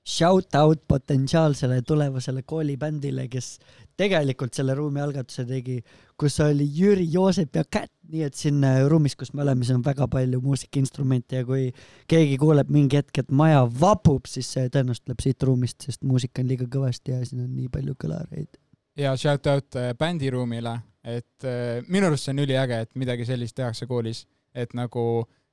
Shout 0.08 0.56
out 0.56 0.84
potentsiaalsele 0.88 1.82
tulevasele 1.82 2.42
koolibändile, 2.48 3.26
kes 3.28 3.58
tegelikult 4.00 4.56
selle 4.56 4.76
ruumi 4.78 5.02
algatuse 5.04 5.44
tegi, 5.50 5.82
kus 6.16 6.38
oli 6.46 6.64
Jüri, 6.72 7.04
Joosep 7.12 7.60
ja 7.60 7.66
Kätt, 7.68 7.92
nii 8.08 8.24
et 8.24 8.40
siin 8.40 8.64
äh, 8.64 8.80
ruumis, 8.88 9.18
kus 9.20 9.34
me 9.36 9.44
oleme, 9.44 9.68
siin 9.68 9.82
on 9.82 9.84
väga 9.84 10.08
palju 10.08 10.40
muusikainstrumente 10.46 11.42
ja 11.42 11.48
kui 11.50 11.66
keegi 12.08 12.38
kuuleb 12.40 12.72
mingi 12.72 13.02
hetk, 13.02 13.20
et 13.20 13.36
maja 13.36 13.66
vapub, 13.82 14.30
siis 14.32 14.54
see 14.56 14.72
tõenäoliselt 14.72 15.10
tuleb 15.10 15.26
siit 15.26 15.48
ruumist, 15.50 15.90
sest 15.90 16.08
muusika 16.08 16.40
on 16.40 16.54
liiga 16.54 16.70
kõvasti 16.78 17.12
ja 17.12 17.20
siin 17.28 17.44
on 17.44 17.52
nii 17.58 17.68
palju 17.74 17.98
kõlareid. 18.06 18.62
ja 18.96 19.12
shout 19.20 19.52
out 19.52 19.76
bändiruumile, 20.00 20.78
et 21.04 21.52
minu 21.92 22.08
arust 22.08 22.30
see 22.30 22.38
on 22.38 22.46
üliäge, 22.48 22.80
et 22.88 22.96
midagi 22.96 23.28
sellist 23.28 23.60
tehakse 23.60 23.90
koolis 23.92 24.24
et 24.58 24.74
nagu 24.78 25.04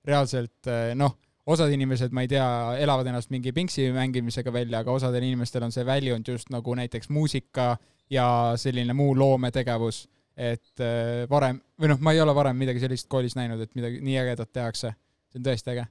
reaalselt 0.06 0.70
noh, 0.98 1.16
osad 1.46 1.72
inimesed, 1.72 2.12
ma 2.16 2.24
ei 2.24 2.30
tea, 2.30 2.46
elavad 2.80 3.08
ennast 3.10 3.32
mingi 3.32 3.52
pingsi 3.52 3.90
mängimisega 3.92 4.52
välja, 4.52 4.80
aga 4.80 4.94
osadel 4.96 5.26
inimestel 5.26 5.66
on 5.66 5.74
see 5.74 5.84
väljund 5.86 6.28
just 6.28 6.50
nagu 6.54 6.74
näiteks 6.78 7.10
muusika 7.12 7.74
ja 8.10 8.26
selline 8.60 8.96
muu 8.96 9.12
loometegevus. 9.18 10.08
et 10.34 10.80
eh, 10.82 11.28
varem, 11.30 11.60
või 11.78 11.92
noh, 11.92 12.00
ma 12.02 12.12
ei 12.12 12.20
ole 12.20 12.32
varem 12.34 12.56
midagi 12.58 12.80
sellist 12.82 13.06
koolis 13.06 13.36
näinud, 13.38 13.60
et 13.60 13.74
midagi 13.78 14.00
nii 14.02 14.16
ägedat 14.18 14.50
tehakse. 14.52 14.94
see 15.30 15.38
on 15.38 15.44
tõesti 15.46 15.70
äge 15.76 15.86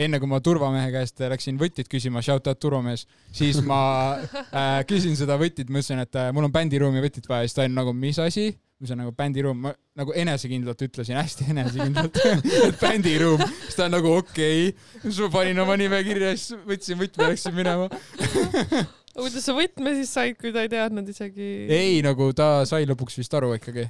enne 0.00 0.20
kui 0.20 0.30
ma 0.30 0.40
turvamehe 0.40 0.90
käest 0.94 1.20
läksin 1.32 1.58
võtit 1.60 1.88
küsima, 1.90 2.22
shout 2.22 2.46
out 2.46 2.60
turvamees, 2.62 3.06
siis 3.34 3.60
ma 3.66 3.80
äh, 4.54 4.80
küsin 4.88 5.16
seda 5.18 5.36
võtit, 5.40 5.68
ma 5.68 5.82
ütlesin, 5.82 6.02
et 6.04 6.18
äh, 6.18 6.30
mul 6.36 6.46
on 6.48 6.54
bändiruumi 6.54 7.02
võtit 7.04 7.26
vaja, 7.28 7.48
siis 7.48 7.58
ta 7.58 7.66
on 7.66 7.76
nagu, 7.76 7.94
mis 7.96 8.20
asi? 8.22 8.52
Mis 8.80 8.92
on 8.94 9.02
nagu 9.02 9.12
bändiruum, 9.16 9.58
ma 9.66 9.74
nagu 10.00 10.14
enesekindlalt 10.16 10.86
ütlesin, 10.86 11.18
hästi 11.20 11.50
enesekindlalt 11.52 12.16
et 12.68 12.80
bändiruum, 12.80 13.42
siis 13.66 13.76
ta 13.76 13.88
on 13.88 13.96
nagu 13.98 14.14
okei 14.20 14.70
okay., 14.70 15.02
siis 15.02 15.20
ma 15.24 15.28
panin 15.34 15.60
oma 15.64 15.76
nime 15.80 16.00
kirja, 16.06 16.32
siis 16.36 16.56
võtsin 16.68 17.00
võtme 17.00 17.28
läksin 17.32 17.56
minema 17.56 17.90
kuidas 19.20 19.44
sa 19.44 19.54
võtme 19.56 19.92
siis 19.98 20.14
said, 20.16 20.38
kui 20.40 20.54
ta 20.54 20.64
ei 20.64 20.72
teadnud 20.72 21.12
isegi? 21.12 21.50
ei, 21.68 22.00
nagu 22.06 22.30
ta 22.36 22.64
sai 22.68 22.88
lõpuks 22.88 23.20
vist 23.20 23.36
aru 23.36 23.52
ikkagi. 23.58 23.86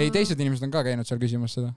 ei, 0.00 0.10
teised 0.14 0.40
inimesed 0.40 0.68
on 0.68 0.74
ka 0.74 0.84
käinud 0.88 1.08
seal 1.08 1.20
küsimas 1.22 1.58
seda 1.58 1.74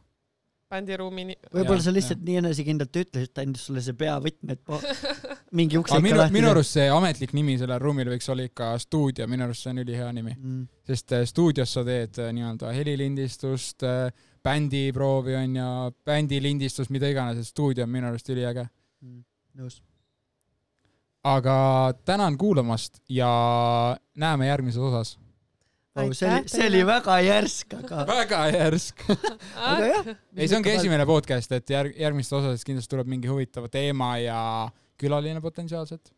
bändiruumi. 0.73 1.35
võib-olla 1.53 1.83
sa 1.83 1.93
lihtsalt 1.93 2.21
ja. 2.21 2.27
nii 2.27 2.39
enesekindlalt 2.41 2.99
ütlesid, 3.03 3.31
ta 3.33 3.43
andis 3.45 3.65
sulle 3.67 3.83
see 3.85 3.97
peavõtme, 3.97 4.55
et 4.55 4.61
po... 4.65 4.79
mingi 5.59 5.77
uks 5.79 5.91
ikka 5.91 6.01
minu, 6.03 6.19
lahti. 6.21 6.35
minu 6.37 6.49
arust 6.49 6.77
see 6.79 6.87
ametlik 6.89 7.35
nimi 7.37 7.57
sellel 7.61 7.81
ruumil 7.83 8.09
võiks 8.15 8.29
olla 8.33 8.47
ikka 8.47 8.71
stuudio, 8.81 9.27
minu 9.29 9.47
arust 9.47 9.65
see 9.65 9.73
on 9.73 9.83
ülihea 9.83 10.09
nimi 10.15 10.33
mm.. 10.33 10.63
Sest 10.87 11.15
äh, 11.15 11.25
stuudios 11.29 11.73
sa 11.73 11.83
teed 11.87 12.19
äh, 12.19 12.31
nii-öelda 12.35 12.73
helilindistust, 12.75 13.85
äh, 13.87 14.11
bändiproovi 14.43 15.35
on 15.39 15.57
ju, 15.57 15.71
bändilindistus, 16.05 16.91
mida 16.91 17.09
iganes, 17.11 17.39
et 17.39 17.47
stuudio 17.47 17.87
on 17.87 17.93
minu 17.93 18.09
arust 18.09 18.29
üliäge 18.33 18.65
mm.. 19.01 19.23
nõus. 19.59 19.79
aga 21.23 21.57
tänan 22.05 22.37
kuulamast 22.37 22.99
ja 23.09 23.29
näeme 24.15 24.47
järgmises 24.47 24.83
osas 24.83 25.15
oh,. 25.95 26.11
see 26.11 26.27
oli, 26.27 26.51
see 26.51 26.67
oli 26.67 26.83
väga 26.87 27.19
järsk, 27.23 27.77
aga 27.79 28.03
väga 28.17 28.43
järsk 28.57 29.05
aga 29.71 29.87
jah. 29.87 30.13
ei, 30.35 30.47
see 30.47 30.59
ongi 30.59 30.75
esimene 30.75 31.07
podcast, 31.07 31.55
et 31.55 31.75
järg, 31.77 31.95
järgmistes 31.99 32.41
osades 32.41 32.67
kindlasti 32.67 32.95
tuleb 32.95 33.15
mingi 33.15 33.31
huvitav 33.31 33.71
teema 33.71 34.17
ja 34.19 34.41
külaline 34.99 35.41
potentsiaalselt. 35.41 36.11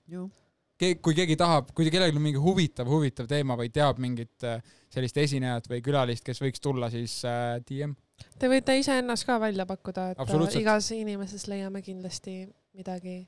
Kui 0.76 1.16
keegi 1.16 1.38
tahab, 1.40 1.70
kui 1.72 1.88
kellelgi 1.88 2.20
on 2.20 2.24
mingi 2.26 2.40
huvitav, 2.42 2.90
huvitav 2.92 3.30
teema 3.30 3.56
või 3.56 3.70
teab 3.72 4.00
mingit 4.04 4.44
äh, 4.44 4.64
sellist 4.92 5.16
esinejat 5.22 5.70
või 5.72 5.80
külalist, 5.84 6.24
kes 6.26 6.42
võiks 6.44 6.60
tulla, 6.64 6.90
siis 6.92 7.14
äh, 7.30 7.62
DM. 7.64 7.94
Te 8.40 8.50
võite 8.52 8.76
iseennast 8.76 9.24
ka 9.28 9.38
välja 9.40 9.64
pakkuda, 9.70 10.10
et 10.12 10.20
äh, 10.20 10.58
igas 10.60 10.90
inimeses 10.92 11.48
leiame 11.48 11.80
kindlasti 11.84 12.42
midagi, 12.76 13.22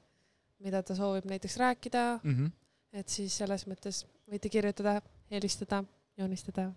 mida 0.63 0.81
ta 0.83 0.95
soovib 0.97 1.29
näiteks 1.31 1.55
rääkida 1.62 2.03
mm. 2.17 2.33
-hmm. 2.36 2.51
et 2.99 3.15
siis 3.15 3.38
selles 3.39 3.63
mõttes 3.67 4.03
võite 4.27 4.51
kirjutada, 4.51 4.99
helistada 5.31 5.86
joonistada. 6.19 6.73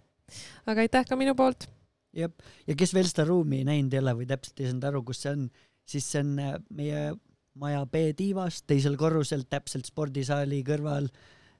aga 0.66 0.86
aitäh 0.86 1.06
ka 1.06 1.16
minu 1.16 1.34
poolt. 1.34 1.66
jah, 2.14 2.30
ja 2.66 2.76
kes 2.78 2.94
veel 2.94 3.10
seda 3.10 3.26
ruumi 3.26 3.64
näinud 3.64 3.92
ei 3.92 3.98
ole 4.04 4.14
või 4.22 4.30
täpselt 4.30 4.60
ei 4.60 4.70
saanud 4.70 4.86
aru, 4.86 5.02
kus 5.02 5.22
see 5.22 5.32
on, 5.32 5.50
siis 5.82 6.06
see 6.12 6.22
on 6.22 6.62
meie 6.70 7.10
maja 7.58 7.84
B-tiivas, 7.86 8.62
teisel 8.68 8.96
korrusel, 9.00 9.44
täpselt 9.50 9.88
spordisaali 9.90 10.62
kõrval, 10.66 11.08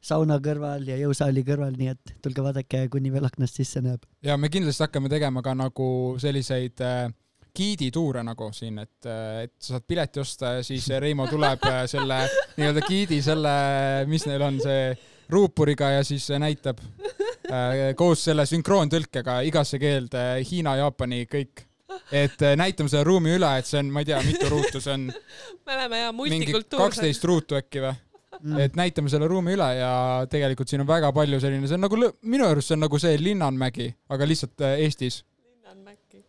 sauna 0.01 0.39
kõrval 0.43 0.87
ja 0.89 0.97
jõusaali 1.01 1.45
kõrval, 1.45 1.75
nii 1.77 1.91
et 1.93 2.15
tulge 2.25 2.45
vaadake, 2.45 2.87
kuni 2.93 3.13
veel 3.13 3.27
aknast 3.29 3.59
sisse 3.61 3.83
näeb. 3.85 4.07
ja 4.23 4.37
me 4.37 4.49
kindlasti 4.49 4.87
hakkame 4.87 5.11
tegema 5.13 5.43
ka 5.43 5.55
nagu 5.55 6.17
selliseid 6.23 6.81
äh, 6.87 7.11
giidituure 7.57 8.23
nagu 8.25 8.53
siin, 8.57 8.79
et, 8.79 9.07
äh, 9.07 9.45
et 9.49 9.55
sa 9.59 9.77
saad 9.77 9.89
pileti 9.89 10.21
osta 10.21 10.55
ja 10.59 10.67
siis 10.67 10.89
Reimo 10.89 11.27
tuleb 11.29 11.67
äh, 11.69 11.85
selle 11.91 12.23
nii-öelda 12.57 12.87
giidi, 12.87 13.23
selle, 13.23 13.55
mis 14.09 14.27
neil 14.31 14.47
on, 14.47 14.61
see 14.63 14.95
ruupuriga 15.31 15.91
ja 15.99 16.05
siis 16.07 16.31
näitab 16.39 16.81
Äh, 17.51 17.95
koos 17.99 18.23
selle 18.29 18.45
sünkroontõlkega 18.47 19.41
igasse 19.49 19.81
keelde, 19.83 20.23
Hiina, 20.47 20.77
Jaapani, 20.79 21.25
kõik. 21.31 21.67
Et 22.13 22.43
äh, 22.43 22.55
näitame 22.59 22.91
selle 22.93 23.05
ruumi 23.07 23.35
üle, 23.37 23.51
et 23.61 23.69
see 23.69 23.81
on, 23.81 23.91
ma 23.95 24.03
ei 24.03 24.11
tea, 24.11 24.21
mitu 24.27 24.51
ruutu 24.51 24.83
see 24.83 24.95
on. 24.95 25.09
me 25.67 25.77
oleme 25.77 26.05
ja 26.05 26.13
multikultuursed. 26.17 26.79
kaksteist 26.79 27.27
ruutu 27.31 27.59
äkki 27.61 27.85
või? 27.85 27.97
Mm. 28.41 28.57
et 28.65 28.77
näitame 28.79 29.11
selle 29.13 29.27
ruumi 29.29 29.53
üle 29.53 29.67
ja 29.77 29.91
tegelikult 30.33 30.71
siin 30.71 30.81
on 30.81 30.89
väga 30.89 31.11
palju 31.13 31.41
selline, 31.43 31.69
see 31.69 31.77
on 31.77 31.85
nagu, 31.85 31.99
minu 32.25 32.47
arust 32.47 32.71
see 32.71 32.79
on 32.79 32.87
nagu 32.87 33.01
see 33.03 33.19
Linnanmägi, 33.21 33.91
aga 34.09 34.29
lihtsalt 34.29 34.65
äh, 34.65 34.85
Eestis. 34.87 35.23
Linnanmägi. 35.45 36.23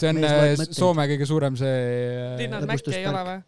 see 0.00 0.12
on 0.12 0.68
Soome 0.72 1.08
kõige 1.10 1.28
suurem 1.28 1.58
see. 1.60 1.74
Linnanmägi 2.40 2.96
ei 2.96 3.08
ole 3.10 3.24
või? 3.28 3.40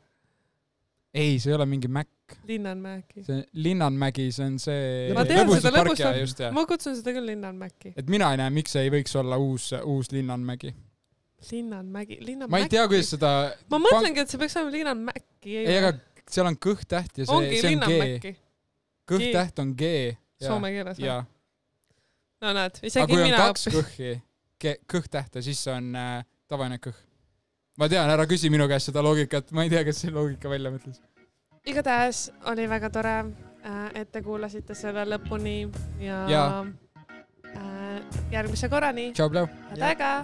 ei, 1.14 1.38
see 1.38 1.52
ei 1.52 1.56
ole 1.56 1.66
mingi 1.66 1.88
Mac. 1.88 2.08
Linnanmägi. 2.48 3.24
see 3.24 3.44
Linnanmägi, 3.52 4.30
see 4.34 4.46
on 4.50 4.58
see. 4.58 5.12
ma 5.14 5.24
tean 5.28 5.52
seda 5.56 5.72
lõbustat, 5.78 6.50
ma 6.56 6.64
kutsun 6.68 6.96
seda 6.98 7.14
küll 7.14 7.30
Linnanmäki. 7.30 7.94
et 7.96 8.10
mina 8.10 8.32
ei 8.34 8.42
näe, 8.42 8.52
miks 8.54 8.74
see 8.74 8.84
ei 8.87 8.92
võiks 8.92 9.14
olla 9.20 9.38
uus, 9.40 9.70
uus 9.84 10.12
Linnanmägi. 10.12 10.74
Linnanmägi, 11.52 12.18
Linnanmäki. 12.20 12.54
ma 12.54 12.62
ei 12.62 12.72
tea, 12.72 12.87
kuidas 12.88 13.12
seda. 13.16 13.30
ma 13.70 13.80
mõtlengi, 13.83 14.24
et 14.24 14.33
see 14.33 14.40
peaks 14.40 14.57
olema 14.61 14.74
Linnanmäki. 14.78 15.57
ei, 15.61 15.78
aga 15.78 15.94
seal 16.30 16.50
on 16.50 16.59
kõhtäht 16.68 17.22
ja 17.22 17.28
see, 17.28 17.61
see 17.61 17.74
on 17.76 17.87
G. 17.88 18.37
kõhtäht 19.11 19.64
on 19.64 19.74
G. 19.78 19.94
Soome 20.44 20.74
keeles 20.74 21.00
või? 21.00 21.16
no 22.44 22.54
näed, 22.61 22.78
isegi 22.83 23.18
mina. 23.18 23.24
aga 23.24 23.24
kui 23.24 23.33
on 23.33 23.40
kaks 23.40 23.66
kõhhi, 23.78 24.14
kõhtähte, 24.90 25.44
siis 25.44 25.64
on 25.72 25.90
äh, 25.98 26.22
tavaline 26.50 26.80
kõh 26.83 26.96
ma 27.80 27.88
tean, 27.90 28.11
ära 28.11 28.26
küsi 28.30 28.50
minu 28.52 28.68
käest 28.70 28.90
seda 28.90 29.02
loogikat, 29.04 29.50
ma 29.57 29.66
ei 29.66 29.72
tea, 29.72 29.83
kes 29.87 30.04
selle 30.04 30.18
loogika 30.18 30.52
välja 30.52 30.72
mõtles. 30.74 31.00
igatahes 31.66 32.28
oli 32.52 32.68
väga 32.70 32.90
tore, 32.94 33.16
äh, 33.64 33.83
et 34.02 34.12
te 34.12 34.22
kuulasite 34.22 34.76
selle 34.78 35.07
lõpuni 35.09 35.59
ja, 36.00 36.22
ja. 36.30 36.46
Äh, 37.54 38.00
järgmise 38.35 38.68
korrani, 38.68 39.12
head 39.16 39.83
aega. 39.90 40.14